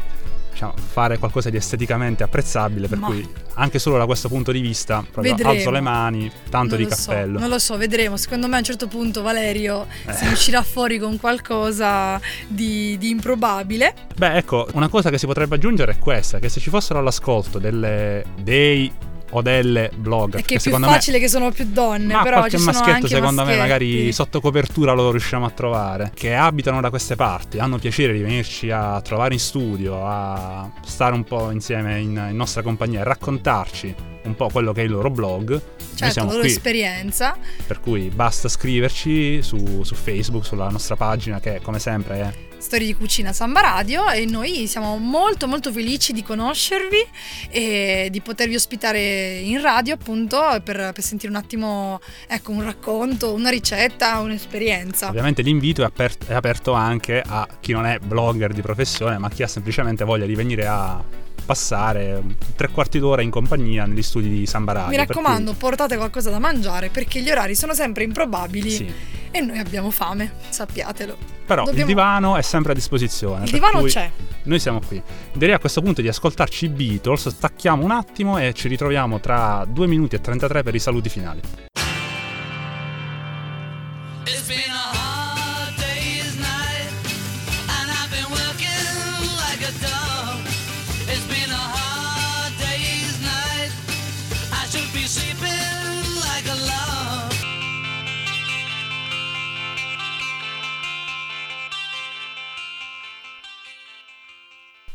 diciamo, 0.54 0.72
fare 0.76 1.18
qualcosa 1.18 1.50
di 1.50 1.56
esteticamente 1.56 2.22
apprezzabile, 2.22 2.88
per 2.88 2.98
Ma... 2.98 3.08
cui 3.08 3.28
anche 3.54 3.78
solo 3.78 3.98
da 3.98 4.06
questo 4.06 4.28
punto 4.28 4.52
di 4.52 4.60
vista 4.60 5.04
proprio 5.08 5.36
alzo 5.42 5.70
le 5.70 5.80
mani, 5.80 6.30
tanto 6.48 6.76
non 6.76 6.84
di 6.84 6.90
cappello. 6.90 7.34
So, 7.34 7.40
non 7.40 7.50
lo 7.50 7.58
so, 7.58 7.76
vedremo. 7.76 8.16
Secondo 8.16 8.48
me 8.48 8.54
a 8.54 8.58
un 8.58 8.64
certo 8.64 8.86
punto 8.86 9.22
Valerio 9.22 9.86
eh. 10.06 10.12
si 10.12 10.26
uscirà 10.26 10.62
fuori 10.62 10.98
con 10.98 11.18
qualcosa 11.18 12.20
di, 12.46 12.96
di, 12.98 13.10
improbabile. 13.10 13.94
Beh, 14.16 14.36
ecco, 14.36 14.66
una 14.72 14.88
cosa 14.88 15.10
che 15.10 15.18
si 15.18 15.26
potrebbe 15.26 15.56
aggiungere 15.56 15.92
è 15.92 15.98
questa, 15.98 16.38
che 16.38 16.48
se 16.48 16.60
ci 16.60 16.70
fossero 16.70 17.00
all'ascolto 17.00 17.58
delle, 17.58 18.24
dei 18.40 18.90
o 19.36 19.42
delle 19.42 19.90
blogger. 19.94 20.40
È 20.40 20.44
che 20.44 20.56
è 20.56 20.60
più 20.60 20.70
facile 20.78 21.16
me, 21.18 21.24
che 21.24 21.28
sono 21.28 21.50
più 21.50 21.66
donne, 21.66 22.14
ma 22.14 22.22
però 22.22 22.38
qualche 22.38 22.58
ci 22.58 22.64
maschietto 22.64 22.84
sono 22.84 22.94
anche 22.94 23.08
secondo 23.08 23.42
maschietti. 23.42 23.58
me 23.58 23.68
magari 23.68 24.12
sotto 24.12 24.40
copertura 24.40 24.92
lo 24.92 25.10
riusciamo 25.10 25.44
a 25.44 25.50
trovare, 25.50 26.12
che 26.14 26.34
abitano 26.34 26.80
da 26.80 26.90
queste 26.90 27.16
parti, 27.16 27.58
hanno 27.58 27.78
piacere 27.78 28.12
di 28.12 28.22
venirci 28.22 28.70
a 28.70 29.00
trovare 29.00 29.34
in 29.34 29.40
studio, 29.40 30.06
a 30.06 30.70
stare 30.84 31.14
un 31.14 31.24
po' 31.24 31.50
insieme 31.50 32.00
in, 32.00 32.28
in 32.30 32.36
nostra 32.36 32.62
compagnia 32.62 33.00
e 33.00 33.04
raccontarci 33.04 33.94
un 34.22 34.36
po' 34.36 34.48
quello 34.48 34.72
che 34.72 34.82
è 34.82 34.84
il 34.84 34.90
loro 34.90 35.10
blog. 35.10 35.60
Certo, 35.94 36.20
la 36.20 36.24
loro 36.26 36.40
qui, 36.40 36.48
esperienza. 36.48 37.36
Per 37.66 37.80
cui 37.80 38.08
basta 38.08 38.48
scriverci 38.48 39.42
su, 39.42 39.82
su 39.82 39.94
Facebook, 39.94 40.44
sulla 40.44 40.68
nostra 40.68 40.96
pagina 40.96 41.40
che 41.40 41.60
come 41.62 41.78
sempre 41.78 42.20
è 42.20 42.53
Storie 42.64 42.86
di 42.86 42.94
Cucina 42.94 43.34
Samba 43.34 43.60
Radio 43.60 44.08
e 44.08 44.24
noi 44.24 44.66
siamo 44.66 44.96
molto 44.96 45.46
molto 45.46 45.70
felici 45.70 46.14
di 46.14 46.22
conoscervi 46.22 47.06
e 47.50 48.08
di 48.10 48.22
potervi 48.22 48.54
ospitare 48.54 49.40
in 49.40 49.60
radio 49.60 49.92
appunto 49.92 50.38
per, 50.64 50.92
per 50.94 51.02
sentire 51.02 51.30
un 51.30 51.36
attimo 51.36 52.00
ecco, 52.26 52.52
un 52.52 52.64
racconto, 52.64 53.34
una 53.34 53.50
ricetta, 53.50 54.18
un'esperienza. 54.20 55.08
Ovviamente 55.08 55.42
l'invito 55.42 55.82
è 55.82 55.84
aperto, 55.84 56.24
è 56.26 56.32
aperto 56.32 56.72
anche 56.72 57.22
a 57.24 57.46
chi 57.60 57.72
non 57.72 57.84
è 57.84 57.98
blogger 57.98 58.54
di 58.54 58.62
professione 58.62 59.18
ma 59.18 59.28
chi 59.28 59.42
ha 59.42 59.46
semplicemente 59.46 60.02
voglia 60.04 60.24
di 60.24 60.34
venire 60.34 60.66
a 60.66 61.04
passare 61.44 62.22
tre 62.56 62.70
quarti 62.70 62.98
d'ora 62.98 63.20
in 63.20 63.28
compagnia 63.28 63.84
negli 63.84 64.02
studi 64.02 64.30
di 64.30 64.46
Samba 64.46 64.72
Radio. 64.72 64.88
Mi 64.88 64.96
raccomando, 64.96 65.50
cui... 65.50 65.60
portate 65.60 65.96
qualcosa 65.96 66.30
da 66.30 66.38
mangiare 66.38 66.88
perché 66.88 67.20
gli 67.20 67.28
orari 67.28 67.54
sono 67.54 67.74
sempre 67.74 68.04
improbabili 68.04 68.70
sì. 68.70 69.22
E 69.34 69.40
noi 69.40 69.58
abbiamo 69.58 69.90
fame, 69.90 70.30
sappiatelo. 70.48 71.16
Però 71.44 71.64
Dobbiamo... 71.64 71.80
il 71.80 71.86
divano 71.86 72.36
è 72.36 72.42
sempre 72.42 72.70
a 72.70 72.74
disposizione. 72.76 73.46
Il 73.46 73.50
divano 73.50 73.82
c'è. 73.82 74.08
Noi 74.44 74.60
siamo 74.60 74.80
qui. 74.86 75.02
Direi 75.32 75.56
a 75.56 75.58
questo 75.58 75.82
punto 75.82 76.00
di 76.00 76.06
ascoltarci 76.06 76.66
i 76.66 76.68
Beatles, 76.68 77.28
stacchiamo 77.30 77.82
un 77.82 77.90
attimo 77.90 78.38
e 78.38 78.52
ci 78.54 78.68
ritroviamo 78.68 79.18
tra 79.18 79.66
2 79.68 79.86
minuti 79.88 80.14
e 80.14 80.20
33 80.20 80.62
per 80.62 80.74
i 80.76 80.78
saluti 80.78 81.08
finali. 81.08 81.40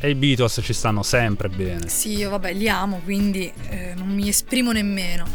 I 0.09 0.15
Beatles 0.15 0.59
ci 0.63 0.73
stanno 0.73 1.03
sempre 1.03 1.49
bene. 1.49 1.87
Sì, 1.87 2.17
io 2.17 2.29
vabbè, 2.29 2.53
li 2.53 2.67
amo, 2.69 3.01
quindi 3.03 3.51
eh, 3.69 3.93
non 3.95 4.07
mi 4.09 4.27
esprimo 4.27 4.71
nemmeno. 4.71 5.25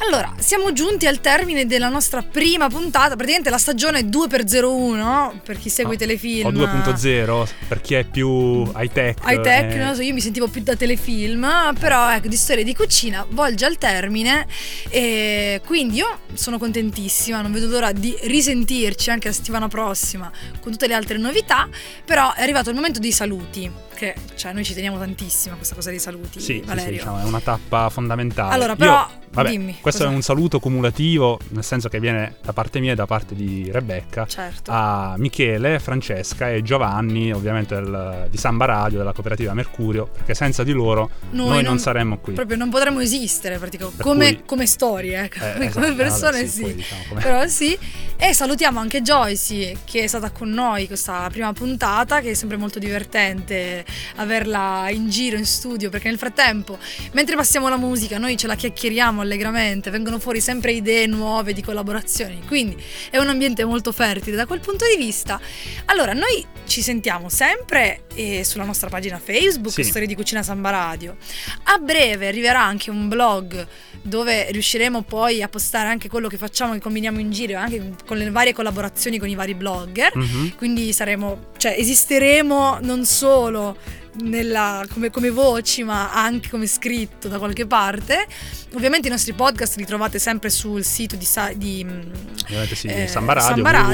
Allora, 0.00 0.32
siamo 0.38 0.72
giunti 0.72 1.06
al 1.06 1.20
termine 1.20 1.66
della 1.66 1.88
nostra 1.88 2.22
prima 2.22 2.68
puntata, 2.68 3.08
praticamente 3.16 3.50
la 3.50 3.58
stagione 3.58 4.02
2x01, 4.02 5.40
per 5.42 5.58
chi 5.58 5.68
segue 5.68 5.94
i 5.94 5.98
telefilm. 5.98 6.46
O 6.46 6.50
2.0, 6.52 7.48
per 7.66 7.80
chi 7.80 7.94
è 7.94 8.04
più 8.04 8.62
high 8.76 8.90
tech. 8.92 9.18
High 9.24 9.40
tech, 9.40 9.72
eh. 9.72 9.76
non 9.76 9.94
so, 9.94 10.02
io 10.02 10.14
mi 10.14 10.20
sentivo 10.20 10.46
più 10.46 10.62
da 10.62 10.76
telefilm, 10.76 11.74
però 11.78 12.12
ecco, 12.12 12.28
di 12.28 12.36
storie 12.36 12.62
di 12.64 12.74
cucina 12.74 13.26
volge 13.30 13.64
al 13.64 13.76
termine 13.76 14.46
e 14.88 15.60
quindi 15.66 15.96
io 15.96 16.20
sono 16.32 16.58
contentissima, 16.58 17.40
non 17.42 17.50
vedo 17.52 17.66
l'ora 17.66 17.90
di 17.92 18.16
risentirci 18.22 19.10
anche 19.10 19.28
la 19.28 19.34
settimana 19.34 19.66
prossima 19.68 20.30
con 20.60 20.70
tutte 20.72 20.86
le 20.86 20.94
altre 20.94 21.18
novità, 21.18 21.68
però 22.04 22.32
è 22.34 22.42
arrivato 22.42 22.68
il 22.70 22.76
momento 22.76 23.00
dei 23.00 23.12
saluti, 23.12 23.70
che 23.94 24.14
cioè, 24.36 24.52
noi 24.52 24.64
ci 24.64 24.74
teniamo 24.74 24.96
tantissimo 24.96 25.54
a 25.54 25.56
questa 25.56 25.74
cosa 25.74 25.90
dei 25.90 25.98
saluti, 25.98 26.38
Sì, 26.40 26.60
sì, 26.60 26.62
Valerio. 26.64 26.84
sì, 26.90 26.98
diciamo, 26.98 27.20
è 27.20 27.24
una 27.24 27.40
tappa 27.40 27.90
fondamentale. 27.90 28.54
Allora, 28.54 28.76
però, 28.76 28.92
Io, 28.92 29.08
vabbè, 29.30 29.50
dimmi, 29.50 29.76
questo 29.90 30.02
cosa- 30.04 30.12
è 30.12 30.16
un 30.16 30.22
saluto 30.22 30.58
cumulativo, 30.60 31.38
nel 31.48 31.64
senso 31.64 31.88
che 31.88 32.00
viene 32.00 32.36
da 32.42 32.52
parte 32.52 32.80
mia 32.80 32.92
e 32.92 32.94
da 32.94 33.06
parte 33.06 33.34
di 33.34 33.68
Rebecca 33.72 34.26
Certo. 34.26 34.70
a 34.72 35.14
Michele, 35.18 35.78
Francesca 35.78 36.50
e 36.50 36.62
Giovanni, 36.62 37.32
ovviamente 37.32 37.74
del- 37.74 38.26
di 38.30 38.36
Samba 38.36 38.64
Radio, 38.66 38.98
della 38.98 39.12
cooperativa 39.12 39.52
Mercurio, 39.54 40.06
perché 40.06 40.34
senza 40.34 40.62
di 40.64 40.72
loro 40.72 41.10
noi, 41.30 41.62
non, 41.62 41.78
saremmo 41.78 42.18
qui. 42.18 42.34
Proprio 42.34 42.56
non 42.56 42.70
potremmo 42.70 43.00
esistere 43.00 43.58
praticamente 43.58 44.02
come, 44.02 44.34
cui- 44.36 44.42
come 44.46 44.66
storie, 44.66 45.24
ecco. 45.24 45.44
Eh, 45.44 45.52
come, 45.52 45.66
esatto, 45.66 45.80
come 45.80 45.94
persone 45.94 46.32
vabbè, 46.38 46.46
sì. 46.46 46.60
poi 46.62 46.74
diciamo 46.74 47.02
come- 47.08 47.20
Però 47.20 47.46
sì. 47.46 47.78
E 48.20 48.34
salutiamo 48.34 48.80
anche 48.80 49.00
Joyce 49.00 49.78
che 49.84 50.02
è 50.02 50.06
stata 50.08 50.30
con 50.30 50.50
noi 50.50 50.88
questa 50.88 51.28
prima 51.30 51.52
puntata, 51.52 52.20
che 52.20 52.32
è 52.32 52.34
sempre 52.34 52.56
molto 52.56 52.80
divertente 52.80 53.84
averla 54.16 54.88
in 54.90 55.08
giro 55.08 55.36
in 55.36 55.46
studio, 55.46 55.88
perché 55.88 56.08
nel 56.08 56.18
frattempo, 56.18 56.78
mentre 57.12 57.36
passiamo 57.36 57.68
la 57.68 57.76
musica, 57.76 58.18
noi 58.18 58.36
ce 58.36 58.48
la 58.48 58.56
chiacchieriamo 58.56 59.20
allegramente, 59.20 59.90
vengono 59.90 60.18
fuori 60.18 60.40
sempre 60.40 60.72
idee 60.72 61.06
nuove 61.06 61.52
di 61.52 61.62
collaborazioni, 61.62 62.42
quindi 62.44 62.76
è 63.08 63.18
un 63.18 63.28
ambiente 63.28 63.64
molto 63.64 63.92
fertile 63.92 64.34
da 64.34 64.46
quel 64.46 64.60
punto 64.60 64.84
di 64.84 65.02
vista. 65.02 65.40
Allora, 65.84 66.12
noi 66.12 66.44
ci 66.66 66.82
sentiamo 66.82 67.28
sempre 67.28 68.02
eh, 68.14 68.42
sulla 68.42 68.64
nostra 68.64 68.88
pagina 68.88 69.18
Facebook, 69.18 69.72
Sì. 69.72 69.84
Storie 69.84 70.08
di 70.08 70.16
Cucina 70.16 70.42
Samba 70.42 70.70
Radio. 70.70 71.16
A 71.62 71.78
breve 71.78 72.26
arriverà 72.26 72.60
anche 72.62 72.90
un 72.90 73.08
blog 73.08 73.66
dove 74.02 74.50
riusciremo 74.50 75.02
poi 75.02 75.42
a 75.42 75.48
postare 75.48 75.88
anche 75.88 76.08
quello 76.08 76.28
che 76.28 76.36
facciamo, 76.36 76.72
che 76.72 76.80
combiniamo 76.80 77.20
in 77.20 77.30
giro, 77.30 77.58
anche 77.58 77.94
con 78.08 78.16
le 78.16 78.30
varie 78.30 78.54
collaborazioni 78.54 79.18
con 79.18 79.28
i 79.28 79.34
vari 79.34 79.54
blogger. 79.54 80.16
Mhm. 80.16 80.54
Quindi 80.56 80.92
saremo, 80.94 81.50
cioè 81.58 81.76
esisteremo 81.78 82.78
non 82.80 83.04
solo 83.04 83.76
nella- 84.20 84.84
come, 84.92 85.10
come 85.10 85.30
voci, 85.30 85.84
ma 85.84 86.12
anche 86.12 86.48
come 86.48 86.66
scritto 86.66 87.28
da 87.28 87.38
qualche 87.38 87.66
parte. 87.66 88.26
Ovviamente 88.74 89.06
i 89.06 89.10
nostri 89.10 89.32
podcast 89.32 89.76
li 89.76 89.84
trovate 89.84 90.18
sempre 90.18 90.50
sul 90.50 90.82
sito 90.82 91.14
di, 91.14 91.24
Sa- 91.24 91.52
di, 91.54 91.84
mm, 91.84 92.00
Ovviamente 92.44 92.74
sì, 92.74 92.88
eh, 92.88 93.06
Samba 93.06 93.34
Radio, 93.34 93.48
Samba 93.54 93.70
Radio. 93.70 93.88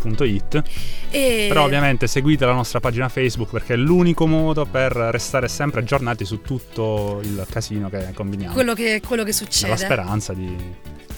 www.sambaradio.it. 0.00 0.62
e 1.10 1.46
Però 1.48 1.64
ovviamente 1.64 2.06
seguite 2.08 2.44
la 2.46 2.52
nostra 2.52 2.80
pagina 2.80 3.08
Facebook 3.08 3.50
perché 3.50 3.74
è 3.74 3.76
l'unico 3.76 4.26
modo 4.26 4.64
per 4.66 4.92
restare 4.92 5.46
sempre 5.48 5.80
aggiornati 5.80 6.24
su 6.24 6.40
tutto 6.42 7.20
il 7.22 7.46
casino 7.48 7.88
che 7.88 8.10
combiniamo. 8.14 8.52
quello 8.52 8.74
che, 8.74 9.00
quello 9.06 9.22
che 9.24 9.32
succede. 9.32 9.76
speranza 9.76 10.32
di 10.32 10.56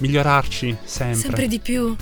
migliorarci 0.02 0.76
sempre. 0.84 1.18
Sempre 1.20 1.46
di 1.48 1.58
più. 1.60 1.94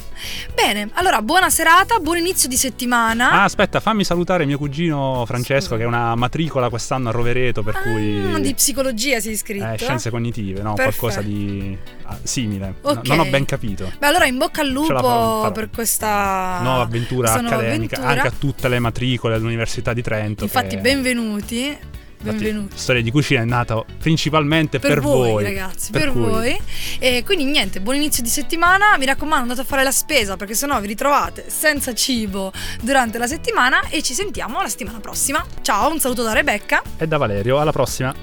Bene, 0.55 0.89
allora 0.95 1.23
buona 1.23 1.51
serata, 1.51 1.99
buon 1.99 2.17
inizio 2.19 2.49
di 2.49 2.57
settimana. 2.57 3.31
Ah, 3.31 3.45
aspetta, 3.45 3.79
fammi 3.81 4.05
salutare 4.05 4.45
mio 4.47 4.59
cugino 4.59 5.25
Francesco 5.27 5.61
Scusa. 5.71 5.77
che 5.77 5.83
è 5.83 5.87
una 5.87 6.15
matricola 6.15 6.69
quest'anno 6.69 7.09
a 7.11 7.13
Rovereto, 7.13 7.63
per 7.63 7.77
Ah, 7.77 7.81
cui 7.83 8.41
di 8.41 8.55
psicologia 8.55 9.21
sei 9.21 9.33
iscritto. 9.33 9.65
eh, 9.73 9.77
scienze 9.77 10.11
cognitive, 10.11 10.63
no? 10.63 10.75
Perfetto. 10.75 10.99
Qualcosa 11.07 11.23
di 11.27 11.77
ah, 12.05 12.19
simile. 12.23 12.75
No, 12.83 12.91
Ok. 12.91 13.07
non 13.09 13.21
ho 13.21 13.25
ben 13.27 13.45
capito. 13.45 13.91
Beh, 13.99 14.07
allora 14.07 14.27
in 14.27 14.39
bocca 14.39 14.63
al 14.63 14.69
lupo 14.69 14.87
farò, 14.95 15.41
farò. 15.43 15.53
per 15.53 15.71
questa 15.73 16.59
Nuova 16.63 16.83
avventura 16.83 17.29
questa 17.31 17.41
nuova 17.41 17.57
accademica, 17.57 17.97
avventura. 17.97 18.23
anche 18.23 18.35
a 18.35 18.39
tutte 18.39 18.69
le 18.69 18.79
matricole 18.79 19.35
dell'Università 19.37 19.93
di 19.93 20.03
Trento. 20.03 20.45
Infatti, 20.45 20.77
che- 20.77 20.81
benvenuti. 20.81 21.79
Benvenuti. 22.23 22.77
Storia 22.77 23.03
di 23.03 23.11
cucina 23.11 23.41
è 23.41 23.45
nata 23.45 23.83
principalmente 23.99 24.79
per, 24.79 24.91
Per, 24.91 25.01
voi, 25.01 25.43
ragazzi, 25.43 25.91
per, 25.91 26.13
cui- 26.13 26.21
voi. 26.21 26.61
E 26.99 27.23
quindi 27.25 27.45
niente, 27.45 27.81
buon 27.81 27.97
inizio 27.97 28.23
di 28.23 28.29
settimana. 28.29 28.97
Mi 28.99 29.07
raccomando, 29.07 29.43
andate 29.43 29.63
a 29.63 29.65
fare 29.65 29.83
la 29.83 29.91
spesa 29.91 30.37
perché 30.37 30.55
sennò 30.55 30.79
vi 30.81 30.87
ritrovate 30.87 31.47
senza 31.49 31.95
cibo 31.95 32.53
durante 32.83 33.17
la 33.17 33.27
settimana 33.27 33.89
e 33.89 34.03
ci 34.03 34.13
sentiamo 34.13 34.61
la 34.61 34.69
settimana 34.69 35.01
prossima. 35.01 35.45
Ciao, 35.63 35.91
un 35.91 35.99
saluto 35.99 36.23
da 36.23 36.33
Rebecca. 36.33 36.83
E 36.99 37.07
da 37.07 37.17
Valerio, 37.17 37.59
alla 37.59 37.73
prossima. 37.73 38.15